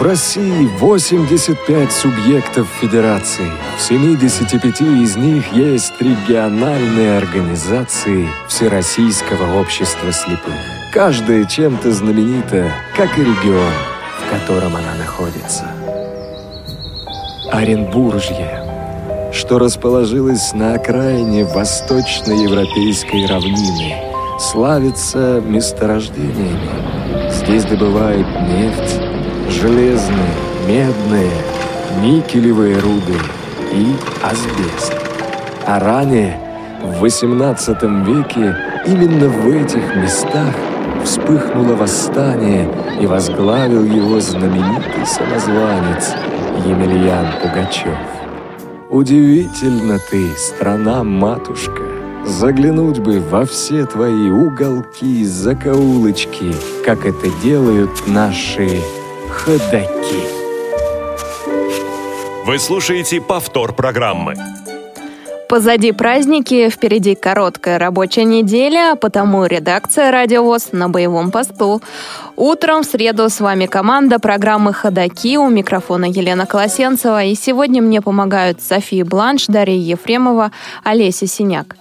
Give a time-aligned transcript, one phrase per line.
[0.00, 3.50] В России 85 субъектов федерации.
[3.76, 10.54] В 75 из них есть региональные организации Всероссийского общества слепых.
[10.90, 13.74] Каждая чем-то знаменита, как и регион,
[14.24, 15.70] в котором она находится.
[17.52, 23.96] Оренбуржье, что расположилось на окраине восточноевропейской равнины,
[24.38, 26.70] славится месторождениями.
[27.30, 28.99] Здесь добывают нефть,
[29.60, 30.34] железные,
[30.66, 31.30] медные,
[32.02, 33.18] никелевые руды
[33.72, 34.94] и асбест.
[35.66, 36.38] А ранее,
[36.82, 40.54] в XVIII веке, именно в этих местах
[41.04, 42.68] вспыхнуло восстание
[43.00, 46.14] и возглавил его знаменитый самозванец
[46.66, 47.98] Емельян Пугачев.
[48.88, 51.82] Удивительно ты, страна-матушка,
[52.24, 58.80] заглянуть бы во все твои уголки, закоулочки, как это делают наши
[59.30, 60.22] ходаки.
[62.44, 64.34] Вы слушаете повтор программы.
[65.48, 71.82] Позади праздники, впереди короткая рабочая неделя, а потому редакция «Радиовоз» на боевом посту.
[72.36, 77.24] Утром в среду с вами команда программы «Ходоки» у микрофона Елена Колосенцева.
[77.24, 80.52] И сегодня мне помогают София Бланш, Дарья Ефремова,
[80.84, 81.74] Олеся Синяк.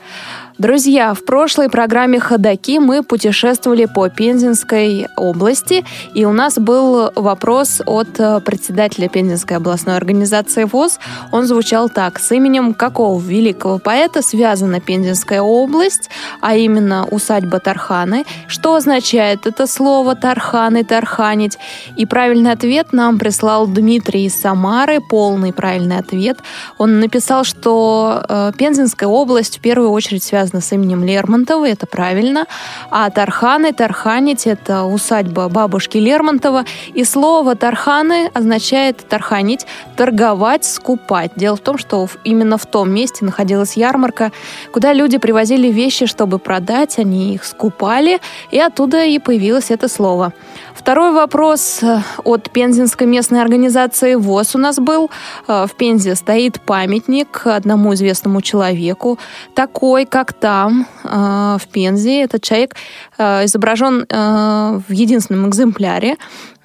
[0.59, 7.81] Друзья, в прошлой программе «Ходоки» мы путешествовали по Пензенской области, и у нас был вопрос
[7.85, 10.99] от э, председателя Пензенской областной организации ВОЗ.
[11.31, 12.19] Он звучал так.
[12.19, 16.09] С именем какого великого поэта связана Пензенская область,
[16.41, 18.25] а именно усадьба Тарханы?
[18.49, 21.57] Что означает это слово «тарханы», «тарханить»?
[21.95, 26.39] И правильный ответ нам прислал Дмитрий из Самары, полный правильный ответ.
[26.77, 31.85] Он написал, что э, Пензенская область в первую очередь связана связано с именем Лермонтова, это
[31.85, 32.45] правильно.
[32.89, 36.65] А Тарханы, Тарханить– это усадьба бабушки Лермонтова.
[36.93, 41.31] И слово Тарханы означает тарханить, торговать, скупать.
[41.35, 44.31] Дело в том, что именно в том месте находилась ярмарка,
[44.73, 48.19] куда люди привозили вещи, чтобы продать, они их скупали,
[48.51, 50.33] и оттуда и появилось это слово.
[50.79, 55.11] Второй вопрос э, от Пензенской местной организации ВОЗ у нас был.
[55.45, 59.19] Э, в Пензе стоит памятник одному известному человеку,
[59.53, 62.23] такой, как там, э, в Пензе.
[62.23, 62.75] Этот человек
[63.17, 66.15] изображен в единственном экземпляре.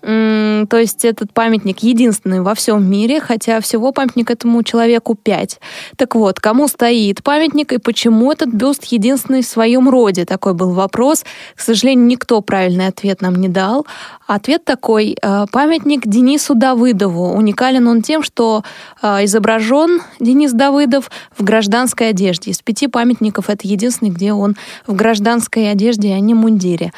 [0.04, 5.60] То есть этот памятник единственный во всем мире, хотя всего памятник этому человеку пять.
[5.96, 10.26] Так вот, кому стоит памятник и почему этот бюст единственный в своем роде?
[10.26, 11.24] Такой был вопрос.
[11.56, 13.86] К сожалению, никто правильный ответ нам не дал.
[14.26, 15.16] Ответ такой.
[15.22, 17.32] Э, памятник Денису Давыдову.
[17.34, 18.62] Уникален он тем, что
[19.00, 22.50] э, изображен Денис Давыдов в гражданской одежде.
[22.50, 24.54] Из пяти памятников это единственный, где он
[24.86, 26.92] в гражданской одежде, а не мундире.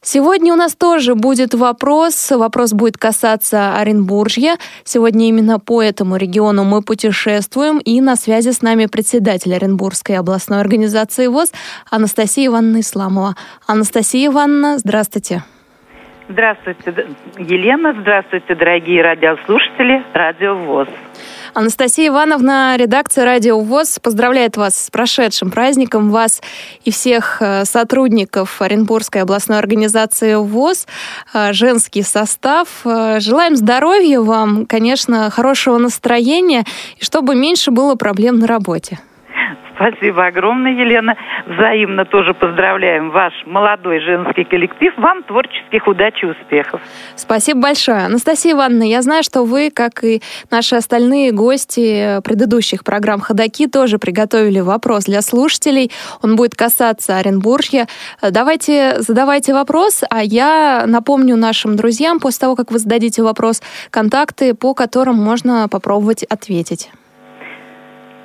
[0.00, 2.30] Сегодня у нас тоже будет вопрос.
[2.30, 4.56] Вопрос будет касаться Оренбуржья.
[4.84, 7.78] Сегодня именно по этому региону мы путешествуем.
[7.78, 11.52] И на связи с нами председатель Оренбургской областной организации ВОЗ
[11.90, 13.34] Анастасия Ивановна Исламова.
[13.66, 15.42] Анастасия Ивановна, здравствуйте.
[16.28, 17.06] Здравствуйте,
[17.38, 17.96] Елена.
[18.00, 20.88] Здравствуйте, дорогие радиослушатели Радио ВОЗ.
[21.54, 26.40] Анастасия Ивановна, редакция «Радио ВОЗ» поздравляет вас с прошедшим праздником, вас
[26.84, 30.86] и всех э, сотрудников Оренбургской областной организации ВОЗ,
[31.32, 32.68] э, женский состав.
[32.84, 36.64] Э, желаем здоровья вам, конечно, хорошего настроения,
[36.98, 38.98] и чтобы меньше было проблем на работе.
[39.78, 41.16] Спасибо огромное, Елена.
[41.46, 44.92] Взаимно тоже поздравляем ваш молодой женский коллектив.
[44.96, 46.80] Вам творческих удач и успехов.
[47.14, 48.06] Спасибо большое.
[48.06, 53.98] Анастасия Ивановна, я знаю, что вы, как и наши остальные гости предыдущих программ «Ходоки», тоже
[53.98, 55.92] приготовили вопрос для слушателей.
[56.22, 57.86] Он будет касаться Оренбуржья.
[58.20, 64.54] Давайте задавайте вопрос, а я напомню нашим друзьям, после того, как вы зададите вопрос, контакты,
[64.54, 66.90] по которым можно попробовать ответить.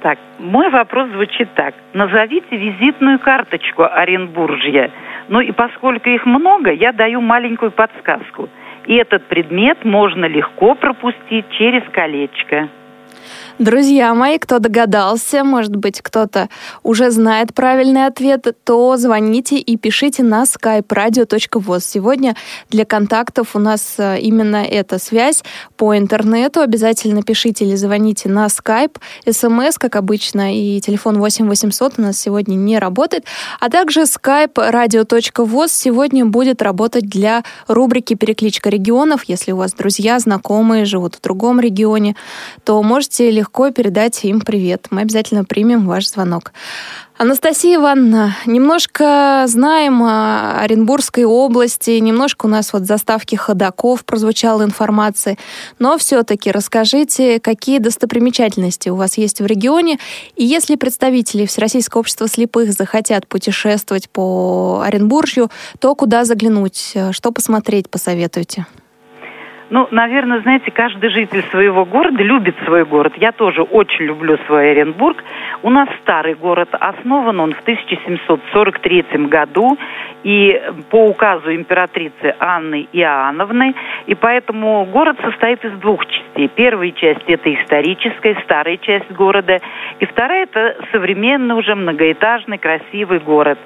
[0.03, 1.73] Так, мой вопрос звучит так.
[1.93, 4.91] Назовите визитную карточку Оренбуржья.
[5.29, 8.49] Ну и поскольку их много, я даю маленькую подсказку.
[8.85, 12.67] И этот предмет можно легко пропустить через колечко.
[13.59, 16.49] Друзья мои, кто догадался, может быть, кто-то
[16.81, 21.81] уже знает правильный ответ, то звоните и пишите на skype radio.voz.
[21.81, 22.35] Сегодня
[22.71, 25.43] для контактов у нас э, именно эта связь
[25.77, 26.61] по интернету.
[26.61, 28.97] Обязательно пишите или звоните на skype.
[29.29, 33.25] смс, как обычно, и телефон 8 800 у нас сегодня не работает.
[33.59, 34.59] А также skype
[35.69, 39.25] сегодня будет работать для рубрики «Перекличка регионов».
[39.27, 42.15] Если у вас друзья, знакомые живут в другом регионе,
[42.63, 44.87] то можете легко передать им привет.
[44.89, 46.53] Мы обязательно примем ваш звонок.
[47.15, 55.37] Анастасия Ивановна, немножко знаем о Оренбургской области, немножко у нас вот заставки ходаков прозвучала информация,
[55.77, 59.99] но все-таки расскажите, какие достопримечательности у вас есть в регионе,
[60.35, 67.89] и если представители Всероссийского общества слепых захотят путешествовать по Оренбуржью, то куда заглянуть, что посмотреть,
[67.89, 68.65] посоветуйте?
[69.73, 73.13] Ну, наверное, знаете, каждый житель своего города любит свой город.
[73.17, 75.23] Я тоже очень люблю свой Оренбург.
[75.63, 79.75] У нас старый город, основан он в 1743 году
[80.23, 80.61] и
[80.91, 83.73] по указу императрицы Анны Иоанновны.
[84.05, 86.49] И поэтому город состоит из двух частей.
[86.49, 89.59] Первая часть– это историческая, старая часть города.
[89.99, 93.57] И вторая– это современный уже многоэтажный, красивый город.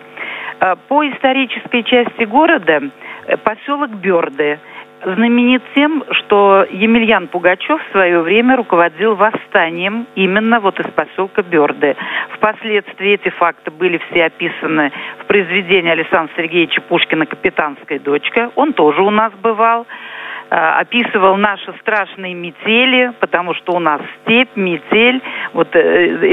[0.62, 2.82] Э, по исторической части города
[3.28, 4.58] э, поселок Бёрды–
[5.14, 11.96] знаменит тем, что Емельян Пугачев в свое время руководил восстанием именно вот из поселка Берды.
[12.34, 18.52] Впоследствии эти факты были все описаны в произведении Александра Сергеевича Пушкина «Капитанская дочка».
[18.56, 19.88] Он тоже у нас бывал
[20.50, 25.22] э, описывал наши страшные метели, потому что у нас степь, метель,
[25.54, 25.80] вот э,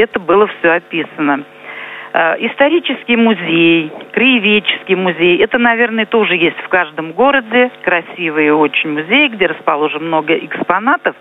[0.00, 1.44] это было все описано.
[2.16, 5.38] Э, исторический музей, краеведческий музей.
[5.38, 7.72] Это, наверное, тоже есть в каждом городе.
[7.82, 11.16] Красивые очень музеи, где расположено много экспонатов.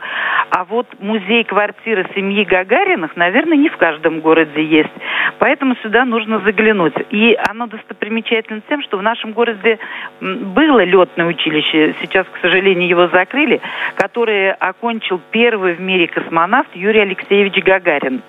[0.52, 4.92] А вот музей квартиры семьи Гагариных, наверное, не в каждом городе есть.
[5.40, 6.94] Поэтому сюда нужно заглянуть.
[7.10, 9.80] И оно достопримечательно тем, что в нашем городе
[10.22, 13.62] было летное училище, сейчас, к сожалению, его закрыли,
[13.96, 18.22] которое окончил первый в мире космонавт Юрий Алексеевич Гагарин.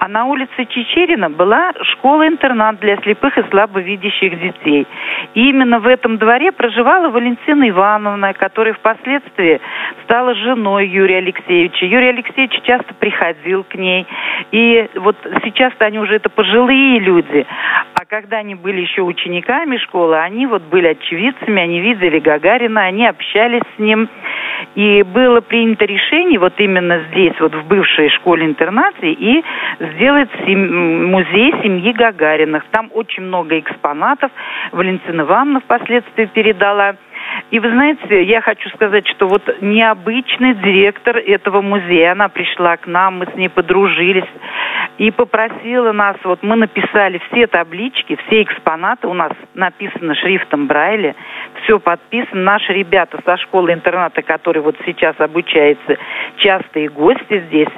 [0.00, 4.86] А на улице Чечерина была школа школа-интернат для слепых и слабовидящих детей.
[5.34, 9.60] И именно в этом дворе проживала Валентина Ивановна, которая впоследствии
[10.04, 11.84] стала женой Юрия Алексеевича.
[11.84, 14.06] Юрий Алексеевич часто приходил к ней.
[14.50, 17.46] И вот сейчас они уже это пожилые люди.
[17.94, 23.06] А когда они были еще учениками школы, они вот были очевидцами, они видели Гагарина, они
[23.06, 24.08] общались с ним.
[24.74, 29.44] И было принято решение вот именно здесь, вот в бывшей школе-интернате, и
[29.80, 31.10] сделать сем...
[31.10, 32.64] музей семьи Гагариных.
[32.70, 34.30] Там очень много экспонатов.
[34.72, 36.94] Валентина Ивановна впоследствии передала.
[37.50, 42.86] И вы знаете, я хочу сказать, что вот необычный директор этого музея, она пришла к
[42.86, 44.28] нам, мы с ней подружились
[44.98, 51.14] и попросила нас, вот мы написали все таблички, все экспонаты у нас написано шрифтом Брайля,
[51.62, 52.42] все подписано.
[52.42, 55.96] Наши ребята со школы-интерната, которые вот сейчас обучаются,
[56.36, 57.68] частые гости здесь,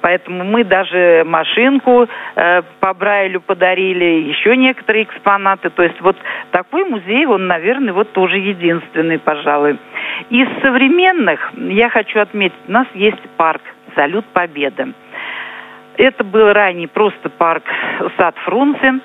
[0.00, 5.70] поэтому мы даже машинку э, по Брайлю подарили, еще некоторые экспонаты.
[5.70, 6.16] То есть вот
[6.50, 9.78] такой музей, он, наверное, вот тоже единственный, пожалуй.
[10.30, 13.62] Из современных я хочу отметить, у нас есть парк
[13.94, 14.92] «Салют Победы».
[15.96, 17.64] Это был ранее просто парк
[18.16, 19.00] Сад Фрунзе.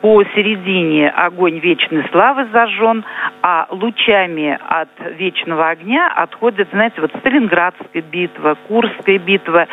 [0.00, 3.04] По середине огонь вечной славы зажжен,
[3.42, 4.88] а лучами от
[5.18, 9.66] вечного огня отходит, знаете, вот Сталинградская битва, Курская битва.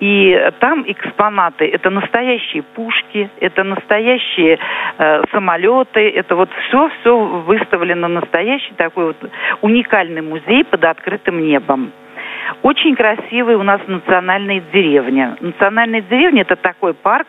[0.00, 4.58] И там экспонаты, это настоящие пушки, это настоящие
[4.96, 9.30] э, самолеты, это вот все-все выставлено настоящий такой вот
[9.60, 11.92] уникальный музей под открытым небом.
[12.62, 15.36] Очень красивая у нас национальная деревня.
[15.40, 17.26] Национальная деревня– это такой парк,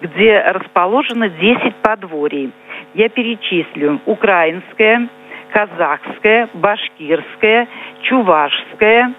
[0.00, 2.52] где расположено 10 подворий.
[2.94, 4.00] Я перечислю.
[4.06, 5.08] Украинская,
[5.52, 7.68] казахская, башкирская,
[8.02, 9.12] чувашская,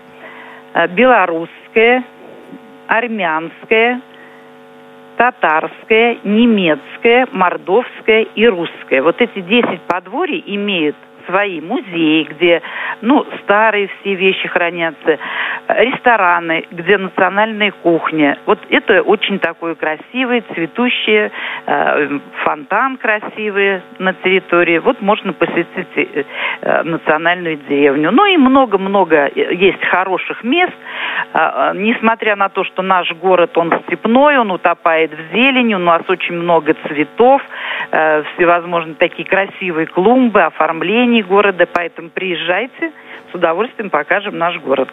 [0.74, 2.04] э, белорусская,
[2.88, 4.02] армянская,
[5.18, 9.02] татарская, немецкая, мордовская и русская.
[9.02, 10.96] Вот эти 10 подворий имеют
[11.28, 12.62] свои музеи, где,
[13.02, 15.18] ну, старые все вещи хранятся,
[15.68, 18.38] рестораны, где национальная кухня.
[18.46, 21.32] Вот это очень такое красивое, цветущее,
[21.66, 24.80] э, фонтан красивый на территории.
[24.80, 26.24] Вот можно посетить э,
[26.62, 28.12] э, национальную деревню.
[28.12, 30.74] Ну и много-много есть хороших мест.
[31.76, 36.36] Несмотря на то, что наш город, он степной, он утопает в зелени, у нас очень
[36.36, 37.42] много цветов,
[37.90, 42.94] всевозможные такие красивые клумбы, оформления города, поэтому приезжайте,
[43.32, 44.90] с удовольствием покажем наш город.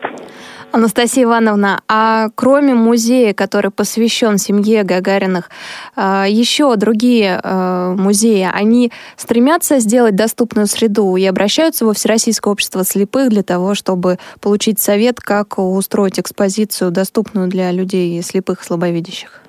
[0.71, 5.51] Анастасия Ивановна, а кроме музея, который посвящен семье Гагариных,
[5.97, 12.85] а, еще другие а, музеи, они стремятся сделать доступную среду и обращаются во Всероссийское общество
[12.85, 19.43] слепых для того, чтобы получить совет, как устроить экспозицию, доступную для людей слепых и слабовидящих?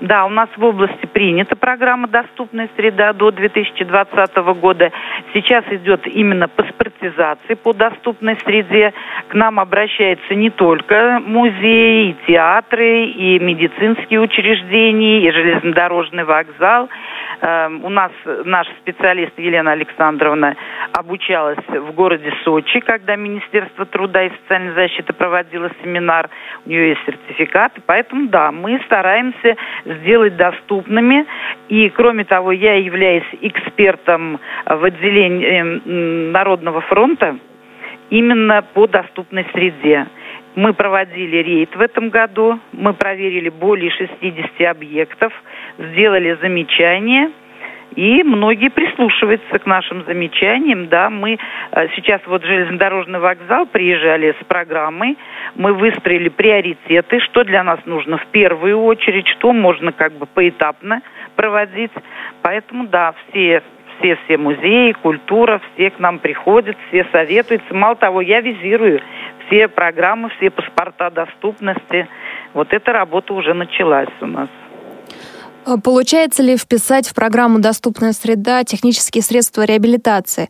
[0.00, 4.92] Да, у нас в области принята программа «Доступная среда» до 2020 года.
[5.32, 8.92] Сейчас идет именно паспорт амортизации по доступной среде.
[9.28, 16.88] К нам обращаются не только музеи, и театры, и медицинские учреждения, и железнодорожный вокзал.
[17.40, 18.10] Эм, у нас
[18.44, 20.56] наш специалист Елена Александровна
[20.92, 26.28] обучалась в городе Сочи, когда Министерство труда и социальной защиты проводило семинар.
[26.66, 27.72] У нее есть сертификат.
[27.86, 29.56] Поэтому, да, мы стараемся
[30.00, 31.26] сделать доступными.
[31.68, 37.36] И, кроме того, я являюсь экспертом в отделении Народного фронта
[38.10, 40.06] именно по доступной среде.
[40.54, 45.32] Мы проводили рейд в этом году, мы проверили более 60 объектов,
[45.78, 47.30] сделали замечания,
[47.98, 50.86] и многие прислушиваются к нашим замечаниям.
[50.86, 51.36] Да, мы
[51.72, 55.18] э, сейчас вот железнодорожный вокзал приезжали с программой,
[55.56, 61.02] мы выстроили приоритеты, что для нас нужно в первую очередь, что можно как бы поэтапно
[61.34, 61.90] проводить.
[62.40, 63.64] Поэтому да, все
[63.98, 67.74] все, все музеи, культура, все к нам приходят, все советуются.
[67.74, 69.00] Мало того, я визирую
[69.48, 72.06] все программы, все паспорта доступности.
[72.54, 74.48] Вот эта работа уже началась у нас.
[75.64, 80.48] А получается ли вписать в программу «Доступная среда» технические средства реабилитации?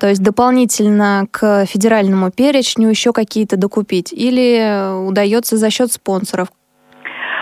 [0.00, 4.12] То есть дополнительно к федеральному перечню еще какие-то докупить?
[4.12, 6.48] Или удается за счет спонсоров?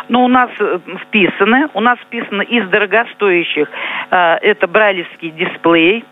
[0.08, 3.68] Ну, у нас э, вписаны, у нас вписано из дорогостоящих,
[4.10, 6.04] э, это брайлевский дисплей,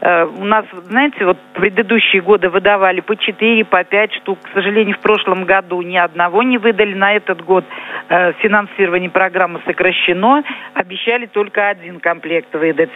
[0.00, 4.38] Э, у нас, знаете, вот предыдущие годы выдавали по 4, по 5 штук.
[4.42, 6.94] К сожалению, в прошлом году ни одного не выдали.
[6.94, 7.64] На этот год
[8.08, 10.42] финансирование программы сокращено.
[10.72, 12.90] Обещали только один комплект выдать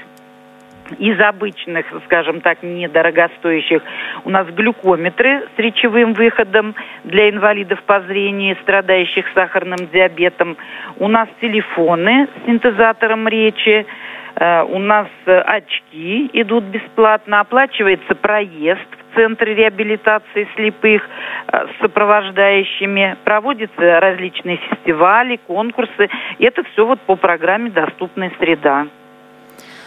[0.99, 3.82] из обычных, скажем так, недорогостоящих
[4.25, 10.56] у нас глюкометры с речевым выходом для инвалидов по зрению, страдающих сахарным диабетом.
[10.99, 13.87] У нас телефоны с синтезатором речи.
[14.34, 21.02] Э, у нас э, очки идут бесплатно, оплачивается проезд в центре реабилитации слепых
[21.49, 26.08] э, с сопровождающими, проводятся различные фестивали, конкурсы.
[26.38, 28.87] Это все вот по программе «Доступная среда».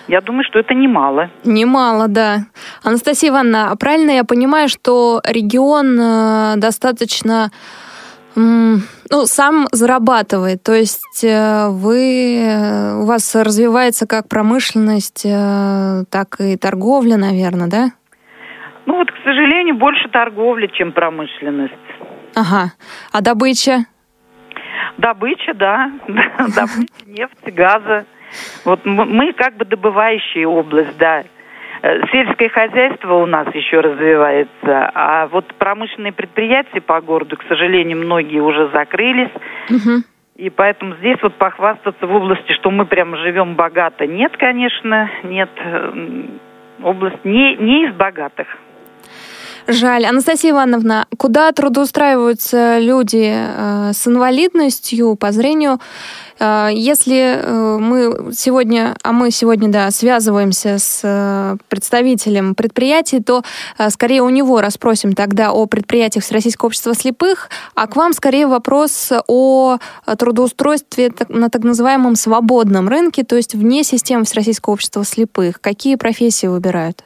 [0.08, 1.30] Я думаю, что это немало.
[1.44, 2.46] Немало, да.
[2.84, 7.50] Анастасия Ивановна, а правильно я понимаю, что регион достаточно
[8.36, 10.64] ну, сам зарабатывает.
[10.64, 17.68] То есть э, вы, э, у вас развивается как промышленность, э, так и торговля, наверное,
[17.68, 17.88] да?
[18.86, 21.74] Ну вот, к сожалению, больше торговля, чем промышленность.
[22.36, 22.74] Ага.
[23.12, 23.86] А добыча?
[24.98, 25.92] Добыча, да.
[26.08, 28.06] Добыча нефти, газа.
[28.66, 31.24] Вот мы как бы добывающая область, да.
[31.82, 37.98] Э, сельское хозяйство у нас еще развивается, а вот промышленные предприятия по городу, к сожалению,
[37.98, 39.32] многие уже закрылись.
[39.70, 40.04] Угу.
[40.38, 45.50] И поэтому здесь вот похвастаться в области, что мы прям живем богато, нет, конечно, нет.
[46.82, 48.48] Область не, не из богатых.
[49.68, 50.06] Жаль.
[50.06, 55.80] Анастасия Ивановна, куда трудоустраиваются люди э, с инвалидностью по зрению?
[56.38, 63.42] Э, если э, мы сегодня, а мы сегодня, да, связываемся с представителем предприятий, то
[63.90, 69.12] скорее у него расспросим тогда о предприятиях Всероссийского общества слепых, а к вам скорее вопрос
[69.28, 69.80] о
[70.18, 75.60] трудоустройстве на так называемом свободном рынке, то есть вне системы Всероссийского общества слепых.
[75.60, 77.04] Какие профессии выбирают?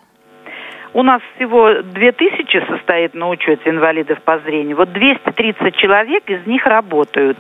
[0.94, 4.78] У нас всего 2000 состоит на учете инвалидов по зрению.
[4.78, 7.38] Вот 230 человек из них работают.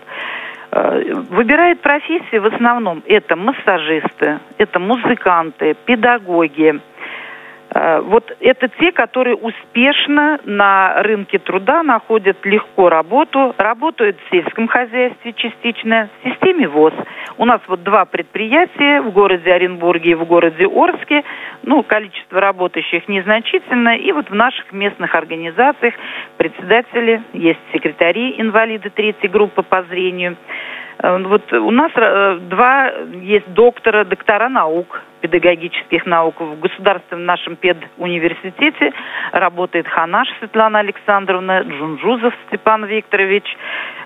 [0.71, 6.79] Э, выбирают профессии в основном это массажисты, это музыканты, педагоги,
[7.71, 15.33] вот это те, которые успешно на рынке труда находят легко работу, работают в сельском хозяйстве
[15.33, 16.93] частично, в системе ВОЗ.
[17.37, 21.23] У нас вот два предприятия в городе Оренбурге и в городе Орске.
[21.63, 23.95] Ну, количество работающих незначительно.
[23.95, 25.93] И вот в наших местных организациях
[26.37, 30.37] председатели, есть секретари, инвалиды третьей группы по зрению.
[31.01, 37.55] Э, вот у нас э, два есть доктора, доктора наук, педагогических наук в государственном нашем
[37.55, 38.93] педуниверситете.
[39.31, 43.45] Работает Ханаш Светлана Александровна, Джунжузов Степан Викторович.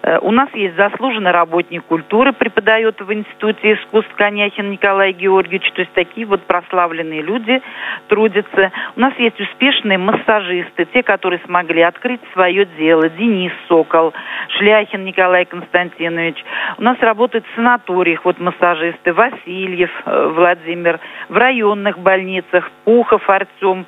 [0.04, 5.72] Э, у нас есть заслуженный работник культуры, преподает в Институте искусств Коняхин Николай Георгиевич.
[5.72, 7.62] То есть такие вот прославленные люди
[8.08, 8.72] трудятся.
[8.96, 13.10] У нас есть успешные массажисты, те, которые смогли открыть свое дело.
[13.10, 14.14] Денис Сокол,
[14.58, 16.44] Шляхин Николай Константинович.
[16.78, 19.14] У нас работают в санаториях вот массажисты.
[19.14, 23.86] Васильев э, Владимир в районных больницах, Пухов Артем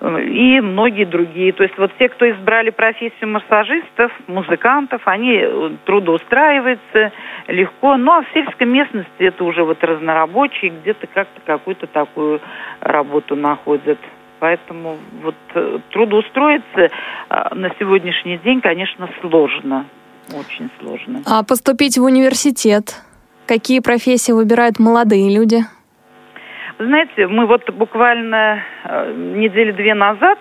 [0.00, 1.52] э, и многие другие.
[1.52, 7.12] То есть вот те, кто избрали профессию массажистов, музыкантов, они э, трудоустраиваются
[7.48, 7.96] легко.
[7.96, 12.40] Ну а в сельской местности это уже вот разнорабочие, где-то как-то какую-то такую
[12.80, 13.98] работу находят.
[14.40, 16.90] Поэтому вот э, трудоустроиться
[17.28, 19.86] на сегодняшний день, конечно, сложно.
[20.32, 21.22] Очень сложно.
[21.26, 23.02] А поступить в университет?
[23.46, 25.64] Какие профессии выбирают молодые люди?
[26.78, 30.38] Знаете, мы вот буквально э, недели две назад,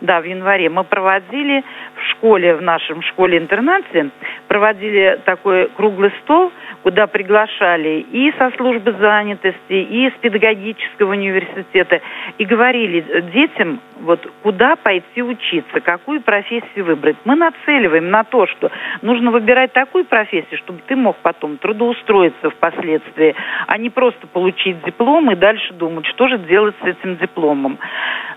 [0.00, 1.64] да, в январе, мы проводили
[2.00, 4.10] в школе, в нашем школе-интернате,
[4.48, 6.52] проводили такой круглый стол,
[6.82, 12.00] куда приглашали и со службы занятости, и из педагогического университета,
[12.38, 13.00] и говорили
[13.32, 17.16] детям, вот куда пойти учиться, какую профессию выбрать.
[17.24, 18.70] Мы нацеливаем на то, что
[19.02, 23.34] нужно выбирать такую профессию, чтобы ты мог потом трудоустроиться впоследствии,
[23.66, 27.78] а не просто получить диплом и дальше думать, что же делать с этим дипломом.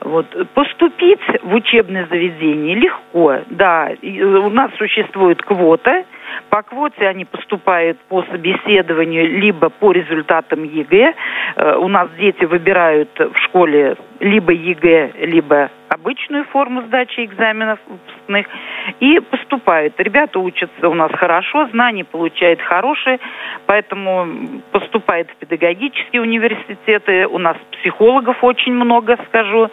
[0.01, 0.27] Вот.
[0.53, 3.91] Поступить в учебное заведение легко, да.
[4.01, 6.05] У нас существует квота,
[6.49, 11.13] по квоте они поступают по собеседованию либо по результатам ЕГЭ.
[11.55, 18.47] Э, у нас дети выбирают в школе либо ЕГЭ, либо обычную форму сдачи экзаменов выпускных
[18.99, 19.93] и поступают.
[19.99, 23.19] Ребята учатся у нас хорошо, знания получают хорошие,
[23.65, 27.27] поэтому поступают в педагогические университеты.
[27.27, 29.69] У нас психологов очень много, скажу,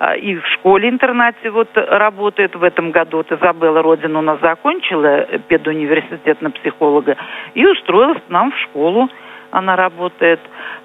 [0.00, 3.18] а, и в школе-интернате вот работает в этом году.
[3.18, 7.16] Вот Изабелла Родина у нас закончила педуниверситет на психолога
[7.54, 9.08] и устроилась к нам в школу.
[9.52, 10.40] Она работает.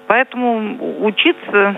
[0.06, 1.76] Поэтому учиться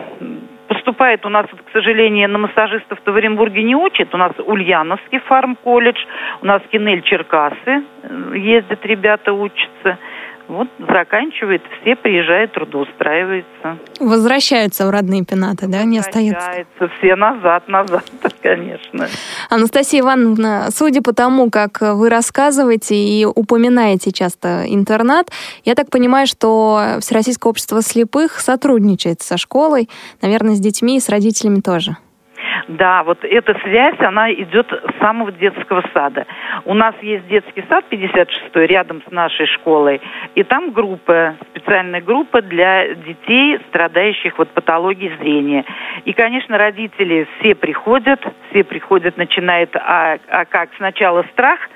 [0.71, 4.15] поступает у нас, к сожалению, на массажистов-то в Оренбурге не учат.
[4.15, 5.99] У нас Ульяновский фарм-колледж,
[6.43, 9.99] у нас Кинель Черкасы э, ездят ребята, учатся.
[10.51, 13.79] Вот заканчивает, все приезжают, трудоустраиваются.
[14.01, 16.67] Возвращаются в родные пенаты, да, не остаются?
[16.99, 18.05] Все назад, назад,
[18.43, 19.07] конечно.
[19.49, 25.31] Анастасия Ивановна, судя по тому, как вы рассказываете и упоминаете часто интернат,
[25.65, 29.89] я так понимаю, что Всероссийское общество слепых сотрудничает со школой,
[30.21, 31.97] наверное, с детьми и с родителями тоже.
[32.71, 36.25] Да, вот эта связь, она идет с самого детского сада.
[36.65, 40.01] У нас есть детский сад 56 рядом с нашей школой,
[40.37, 45.65] и там группа, специальная группа для детей, страдающих вот патологией зрения.
[46.05, 51.59] И, конечно, родители все приходят, все приходят, начинает, а, а как сначала страх–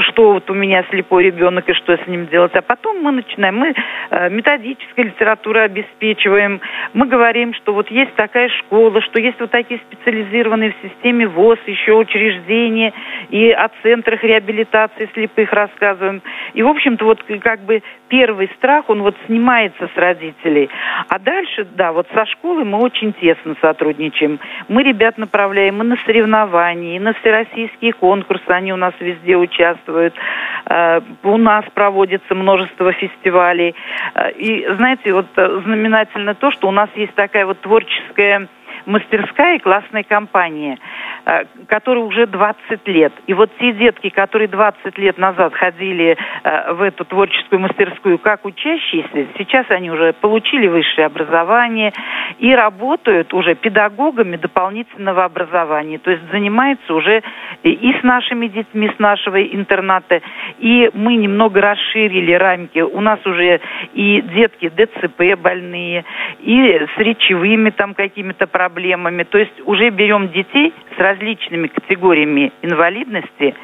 [0.00, 2.54] что вот у меня слепой ребенок и что с ним делать.
[2.54, 3.74] А потом мы начинаем, мы
[4.10, 6.60] э, методической литературой обеспечиваем,
[6.94, 11.58] мы говорим, что вот есть такая школа, что есть вот такие специализированные в системе ВОЗ
[11.66, 12.92] еще учреждения,
[13.30, 16.22] и о центрах реабилитации слепых рассказываем.
[16.54, 20.70] И, в общем-то, вот как бы первый страх, он вот снимается с родителей.
[21.08, 24.38] А дальше, да, вот со школы мы очень тесно сотрудничаем.
[24.68, 29.73] Мы ребят направляем и на соревнования, и на всероссийские конкурсы, они у нас везде участвуют.
[29.86, 33.74] Э, у нас проводится множество фестивалей.
[34.14, 38.48] Э, и, знаете, вот э, знаменательно то, что у нас есть такая вот творческая
[38.86, 40.78] мастерская и классная компания,
[41.24, 43.12] э, которая уже 20 лет.
[43.26, 48.44] И вот те детки, которые 20 лет назад ходили э, в эту творческую мастерскую как
[48.44, 51.92] учащиеся, сейчас они уже получили высшее образование
[52.38, 55.98] и работают уже педагогами дополнительного образования.
[55.98, 57.22] То есть занимаются уже
[57.62, 60.20] и с нашими детьми, с нашего интерната.
[60.58, 62.80] И мы немного расширили рамки.
[62.80, 63.60] У нас уже
[63.94, 66.04] и детки ДЦП больные,
[66.40, 69.22] и с речевыми там какими-то проблемами проблемами.
[69.24, 73.54] То есть уже берем детей с различными категориями инвалидности,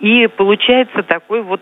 [0.00, 1.60] и получается такой вот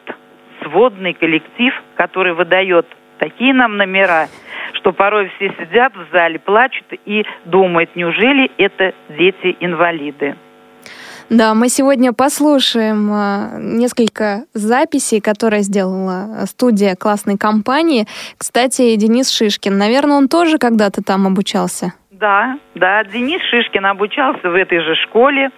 [0.63, 2.87] сводный коллектив, который выдает
[3.19, 4.29] такие нам номера,
[4.75, 10.37] что порой все сидят в зале, плачут и думают, неужели это дети-инвалиды.
[11.29, 18.07] Да, мы сегодня послушаем э, несколько записей, которые сделала студия классной компании.
[18.37, 21.95] Кстати, Денис Шишкин, наверное, он тоже когда-то там обучался?
[22.23, 25.51] Да, да, Денис Шишкин обучался в этой же школе.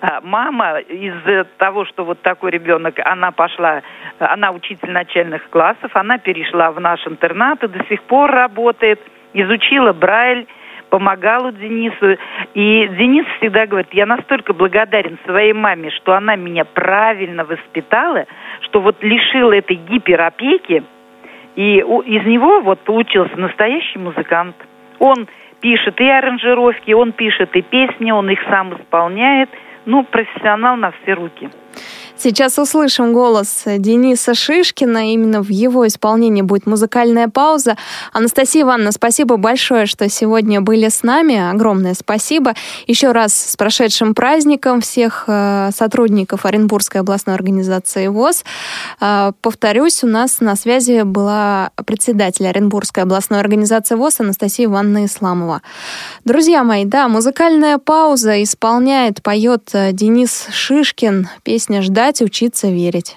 [0.00, 3.82] А, мама из-за того, что вот такой ребенок, она пошла,
[4.18, 8.98] она учитель начальных классов, она перешла в наш интернат и до сих пор работает,
[9.34, 10.46] изучила Брайль,
[10.88, 12.16] помогала Денису.
[12.54, 18.24] И Денис всегда говорит, я настолько благодарен своей маме, что она меня правильно воспитала,
[18.62, 20.82] что вот лишила этой гиперопеки,
[21.56, 24.56] и из него вот получился настоящий музыкант.
[24.98, 25.28] Он
[25.60, 29.50] пишет и аранжировки, он пишет и песни, он их сам исполняет.
[29.84, 31.48] Ну, профессионал на все руки.
[32.18, 35.12] Сейчас услышим голос Дениса Шишкина.
[35.12, 37.76] Именно в его исполнении будет музыкальная пауза.
[38.12, 41.50] Анастасия Ивановна, спасибо большое, что сегодня были с нами.
[41.50, 42.54] Огромное спасибо.
[42.86, 48.44] Еще раз с прошедшим праздником всех э, сотрудников Оренбургской областной организации ВОЗ.
[49.00, 55.60] Э, повторюсь, у нас на связи была председатель Оренбургской областной организации ВОЗ Анастасия Ивановна Исламова.
[56.24, 61.28] Друзья мои, да, музыкальная пауза исполняет, поет э, Денис Шишкин.
[61.42, 63.16] Песня «Ждать, учиться верить».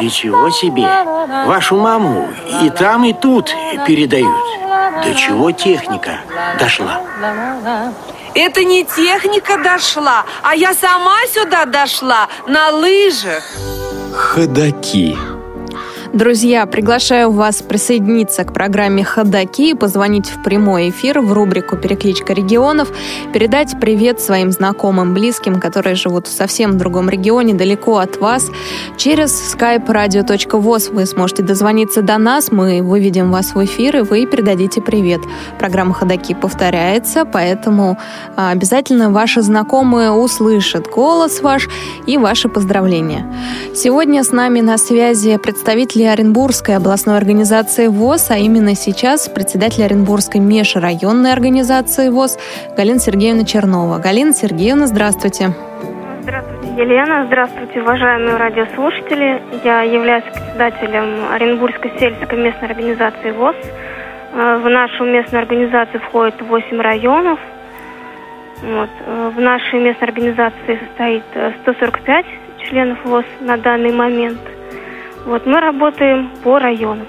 [0.00, 0.88] Ничего себе!
[1.46, 2.28] Вашу маму
[2.62, 3.54] и там, и тут
[3.86, 4.44] передают.
[5.04, 6.20] До чего техника
[6.58, 7.00] дошла?
[8.34, 13.42] Это не техника дошла, а я сама сюда дошла на лыжах.
[14.14, 15.18] Ходаки.
[16.12, 22.34] Друзья, приглашаю вас присоединиться к программе «Ходоки» и позвонить в прямой эфир в рубрику «Перекличка
[22.34, 22.92] регионов»,
[23.32, 28.50] передать привет своим знакомым, близким, которые живут в совсем другом регионе, далеко от вас.
[28.98, 34.26] Через skype radio.voz вы сможете дозвониться до нас, мы выведем вас в эфир, и вы
[34.26, 35.22] передадите привет.
[35.58, 37.96] Программа «Ходоки» повторяется, поэтому
[38.36, 41.70] а, обязательно ваши знакомые услышат голос ваш
[42.04, 43.34] и ваши поздравления.
[43.74, 49.84] Сегодня с нами на связи представитель председателя Оренбургской областной организации ВОЗ, а именно сейчас председатель
[49.84, 52.38] Оренбургской межрайонной организации ВОЗ
[52.76, 53.98] Галина Сергеевна Чернова.
[53.98, 55.50] Галина Сергеевна, здравствуйте.
[56.22, 56.82] Здравствуйте.
[56.82, 59.42] Елена, здравствуйте, уважаемые радиослушатели.
[59.62, 63.56] Я являюсь председателем Оренбургской сельской местной организации ВОЗ.
[64.32, 67.38] Э, в нашу местную организацию входит 8 районов.
[68.62, 68.90] Вот.
[69.06, 71.24] Э, в нашей местной организации состоит
[71.62, 74.40] 145 э, членов ВОЗ на данный момент.
[75.26, 77.06] Вот мы работаем по районам.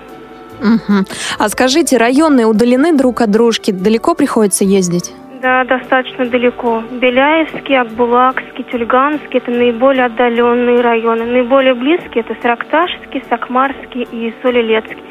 [0.60, 1.06] Угу.
[1.39, 3.71] А скажите, районы удалены друг от дружки?
[3.71, 5.13] Далеко приходится ездить?
[5.41, 6.84] Да, достаточно далеко.
[6.89, 11.26] Беляевский, Акбулакский, Тюльганский– это наиболее отдаленные районы.
[11.26, 15.04] Наиболее близкие– это Саракташский, Сакмарский и Солилецкий,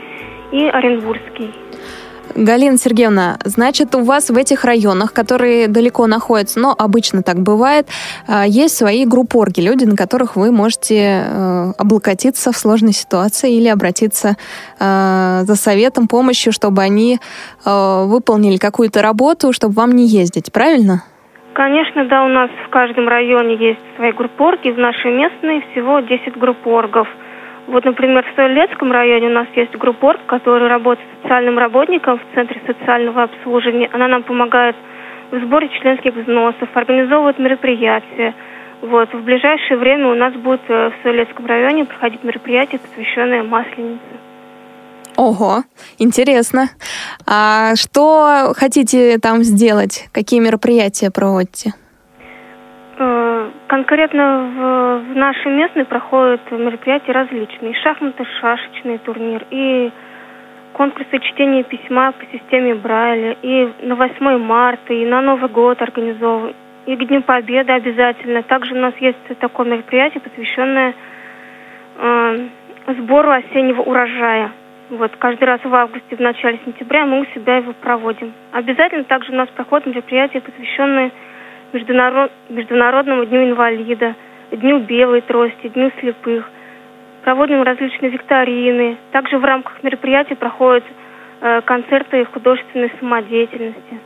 [0.52, 1.52] и Оренбургский.
[2.34, 7.88] Галина Сергеевна, значит, у вас в этих районах, которые далеко находятся, но обычно так бывает,
[8.26, 13.68] а, есть свои группорги, люди, на которых вы можете э, облокотиться в сложной ситуации или
[13.68, 14.36] обратиться
[14.80, 17.18] э, за советом, помощью, чтобы они
[17.64, 21.04] э, выполнили какую-то работу, чтобы вам не ездить, правильно?
[21.52, 26.38] Конечно, да, у нас в каждом районе есть свои группорги, в нашей местной всего 10
[26.38, 27.08] группоргов–
[27.68, 32.60] вот, например, в Солилецком районе у нас есть группорг, который работает социальным работником в Центре
[32.66, 33.88] социального обслуживания.
[33.92, 34.74] Она нам помогает
[35.30, 38.34] в сборе членских взносов, организовывает мероприятия.
[38.82, 39.12] Вот.
[39.14, 44.00] В ближайшее время у нас будет э, в Солилецком районе проходить мероприятие, посвященное Масленице.
[45.16, 45.62] Ого,
[45.98, 46.68] интересно.
[47.26, 50.08] А что хотите там сделать?
[50.12, 51.74] Какие мероприятия проводите?
[52.98, 57.74] Э, конкретно в, в нашей местной проходят мероприятия различные.
[57.74, 59.90] Шахматы, шашечный турнир и
[60.74, 63.36] конкурсы чтения письма по системе Брайля.
[63.42, 66.56] И на 8 марта, и на Новый год организовывают.
[66.84, 68.42] И к Дню Победы обязательно.
[68.42, 70.94] Также у нас есть такое мероприятие, посвященное
[71.96, 72.46] э,
[72.98, 74.50] сбору осеннего урожая.
[74.90, 78.34] Вот каждый раз в августе, в начале сентября мы у себя его проводим.
[78.52, 81.12] Обязательно также у нас проходят мероприятия, посвященные
[81.72, 82.30] Международ...
[82.48, 84.14] Международному дню инвалида,
[84.50, 86.48] Дню белой трости, Дню слепых.
[87.24, 88.98] Проводим различные викторины.
[89.12, 90.84] Также в рамках мероприятий проходят
[91.40, 94.00] э, концерты художественной самодеятельности.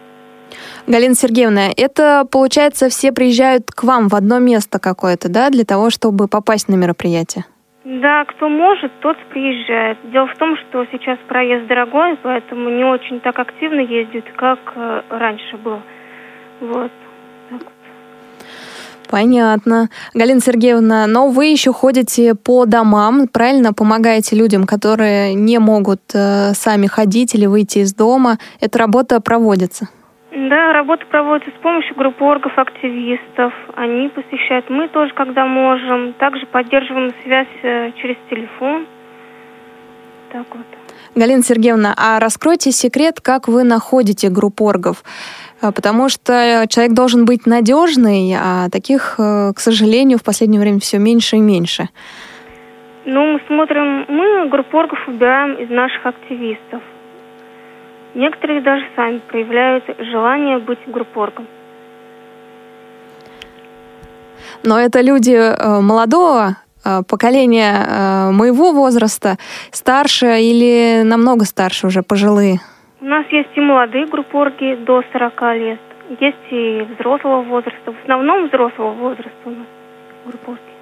[0.86, 5.90] Галина Сергеевна, это, получается, все приезжают к вам в одно место какое-то, да, для того,
[5.90, 7.44] чтобы попасть на мероприятие?
[7.84, 9.98] Да, кто может, тот приезжает.
[10.12, 15.02] Дело в том, что сейчас проезд дорогой, поэтому не очень так активно ездят, как э,
[15.10, 15.82] раньше было.
[16.60, 16.90] Вот.
[19.08, 19.88] Понятно.
[20.14, 23.72] Галина Сергеевна, но вы еще ходите по домам, правильно?
[23.72, 28.38] Помогаете людям, которые не могут э, сами ходить или выйти из дома.
[28.60, 29.88] Эта работа проводится?
[30.32, 33.52] Да, работа проводится с помощью группы оргов, активистов.
[33.74, 34.68] Они посещают.
[34.68, 36.12] Мы тоже, когда можем.
[36.14, 38.86] Также поддерживаем связь э, через телефон.
[40.32, 40.66] Так вот.
[41.14, 45.02] Галина Сергеевна, а раскройте секрет, как вы находите группу оргов?
[45.60, 50.80] А, потому что человек должен быть надежный, а таких, э, к сожалению, в последнее время
[50.80, 51.88] все меньше и меньше.
[53.06, 56.82] Ну, мы смотрим, мы группу оргов выбираем из наших активистов.
[58.14, 61.46] Некоторые даже сами проявляют желание быть группоргом.
[64.62, 69.38] Но это люди э, молодого э, поколения моего возраста,
[69.70, 72.60] старше или намного старше уже, пожилые?
[73.06, 75.78] У нас есть и молодые группорги до 40 лет,
[76.18, 77.92] есть и взрослого возраста.
[77.92, 79.66] В основном взрослого возраста у нас
[80.24, 80.75] группорги.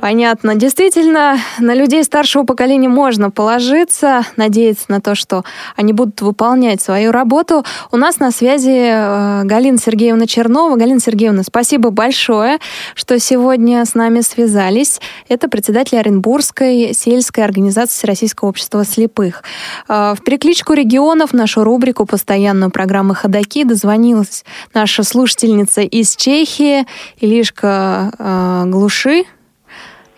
[0.00, 0.54] Понятно.
[0.54, 5.44] Действительно, на людей старшего поколения можно положиться, надеяться на то, что
[5.76, 7.66] они будут выполнять свою работу.
[7.92, 10.76] У нас на связи э, Галина Сергеевна Чернова.
[10.76, 12.60] Галина Сергеевна, спасибо большое,
[12.94, 15.02] что сегодня с нами связались.
[15.28, 19.42] Это председатель Оренбургской сельской организации Российского общества слепых.
[19.86, 26.86] Э, в перекличку регионов нашу рубрику постоянную программы «Ходоки» дозвонилась наша слушательница из Чехии,
[27.20, 29.26] Илишка э, Глуши.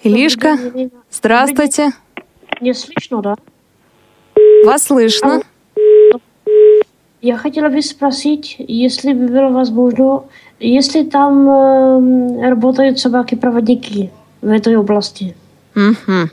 [0.02, 0.58] Илишка,
[1.10, 1.92] здравствуйте.
[2.60, 3.36] Не слышно, да?
[4.64, 5.42] Вас слышно.
[7.20, 10.24] Я хотела бы спросить, если бы было возможно,
[10.58, 14.10] если там э, работают собаки-проводники
[14.40, 15.36] в этой области.
[15.76, 16.30] Угу.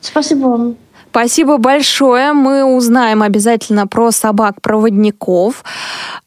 [0.00, 0.76] Спасибо вам.
[1.10, 2.32] Спасибо большое.
[2.32, 5.62] Мы узнаем обязательно про собак-проводников.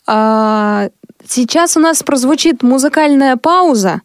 [0.07, 0.89] А,
[1.27, 4.01] сейчас у нас прозвучит музыкальная пауза.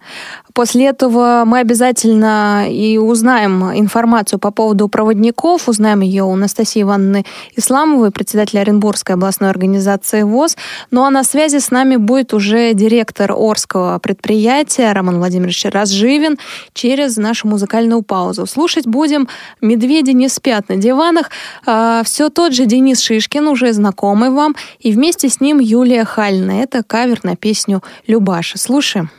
[0.55, 7.25] После этого мы обязательно и узнаем информацию по поводу проводников, узнаем ее у Анастасии Ивановны
[7.57, 10.57] Исламовой, председателя Оренбургской областной организации ВОЗ.
[10.91, 16.39] Ну а на связи с нами будет уже директор Орского предприятия Роман Владимирович Разживин
[16.73, 18.47] через нашу музыкальную паузу.
[18.47, 19.29] Слушать будем
[19.61, 21.31] «Медведи не спят на диванах».
[21.67, 26.63] А, Все тот же Денис Шишкин, уже знакомый вам, и вместе с ним Юлия Хальна.
[26.63, 28.59] Это кавер на песню «Любаша».
[28.59, 29.11] Слушаем.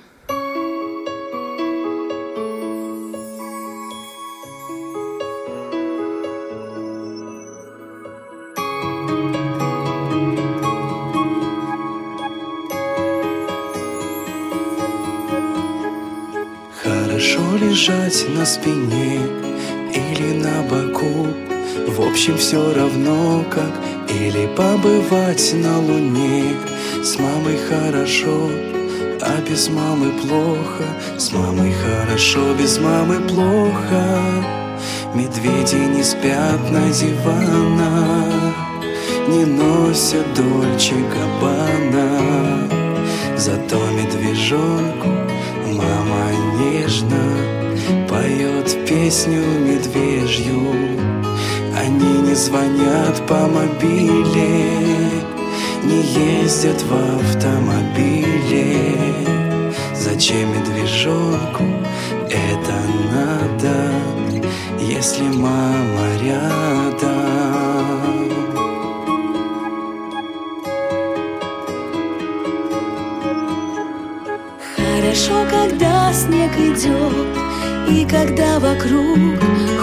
[17.81, 19.19] Лежать на спине
[19.91, 21.27] или на боку.
[21.87, 23.71] В общем, все равно как
[24.09, 26.55] Или побывать на луне.
[27.03, 28.49] С мамой хорошо,
[29.21, 30.85] а без мамы плохо.
[31.17, 34.03] С мамой хорошо, без мамы плохо.
[35.15, 38.55] Медведи не спят на диванах
[39.27, 42.69] Не носят дольче габана
[43.37, 45.09] Зато медвежонку
[45.73, 47.60] мама нежно
[48.21, 50.61] Поет песню медвежью
[51.75, 54.69] Они не звонят по мобиле
[55.83, 56.01] Не
[56.43, 58.77] ездят в автомобиле
[59.95, 61.63] Зачем медвежонку
[62.29, 62.75] это
[63.11, 63.91] надо,
[64.79, 67.01] если мама рядом?
[74.75, 77.40] Хорошо, когда снег идет
[77.91, 79.19] И когда вокруг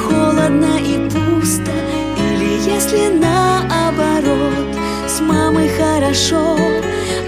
[0.03, 1.73] холодно и пусто
[2.17, 4.75] Или если наоборот
[5.07, 6.57] С мамой хорошо,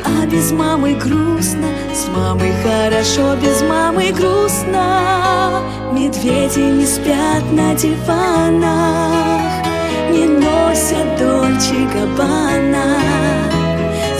[0.05, 5.61] а без мамы грустно С мамой хорошо, без мамы грустно.
[5.93, 9.67] Медведи не спят на диванах
[10.11, 12.97] Не носят дольче габана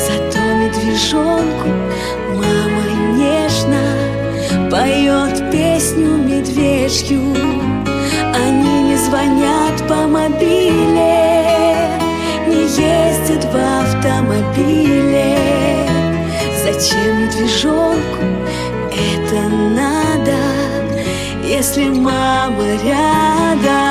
[0.07, 1.69] Зато медвежонку
[2.35, 2.85] мама
[3.17, 6.20] нежно Поет песню
[6.91, 7.21] медвежью
[8.35, 11.49] Они не звонят по мобиле
[12.47, 15.37] Не ездят в автомобиле.
[16.65, 18.25] Зачем медвежонку
[18.93, 20.37] это надо,
[21.45, 23.90] если мама рядом?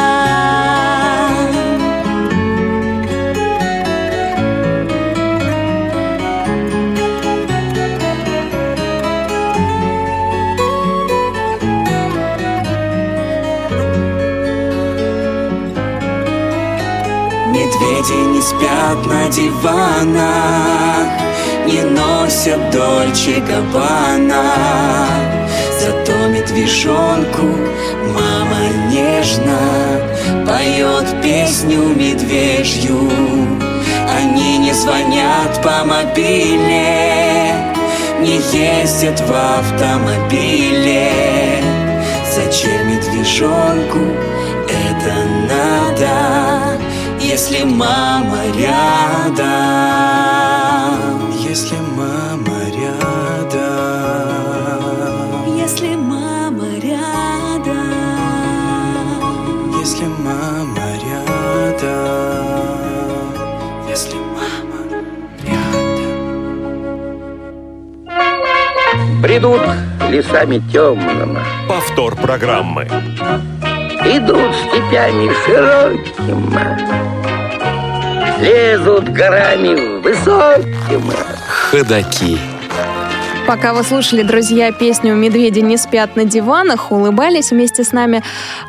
[18.60, 21.08] Медведи не спят на диванах
[21.66, 24.44] Не носят дольче габбана.
[25.80, 27.48] Зато медвежонку
[28.08, 29.60] мама нежно
[30.46, 33.10] Поет песню медвежью.
[34.18, 37.54] Они не звонят по мобиле
[38.20, 41.12] Не ездят в автомобиле.
[42.36, 44.00] Зачем медвежонку
[44.70, 45.16] это
[45.50, 46.19] надо,
[47.40, 49.40] если мама рядом?
[51.40, 53.62] Если мама рядом?
[55.58, 57.70] Если мама рядом
[59.80, 61.88] Если мама рядом?
[63.88, 64.80] Если мама
[69.24, 69.62] Придут
[70.10, 73.09] лесами темными, Повтор программы.
[74.18, 76.66] Идут степями широкими,
[78.42, 81.14] лезут горами высокими.
[81.72, 82.59] Ходаки.
[83.50, 88.22] Пока вы слушали, друзья, песню «Медведи не спят на диванах», улыбались вместе с нами,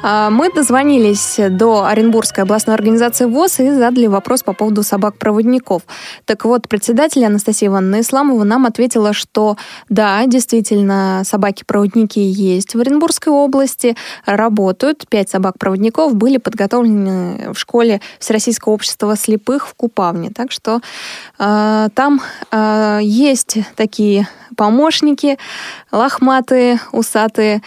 [0.02, 5.82] а, мы дозвонились до Оренбургской областной организации ВОЗ и задали вопрос по поводу собак-проводников.
[6.24, 9.58] Так вот, председатель Анастасия Ивановна Исламова нам ответила, что
[9.90, 15.04] да, действительно, собаки-проводники есть в Оренбургской области, работают.
[15.10, 20.30] Пять собак-проводников были подготовлены в школе Всероссийского общества слепых в Купавне.
[20.30, 20.80] Так что
[21.38, 24.26] э, там э, есть такие
[24.70, 25.36] помощники,
[25.90, 27.60] лохматые, усатые.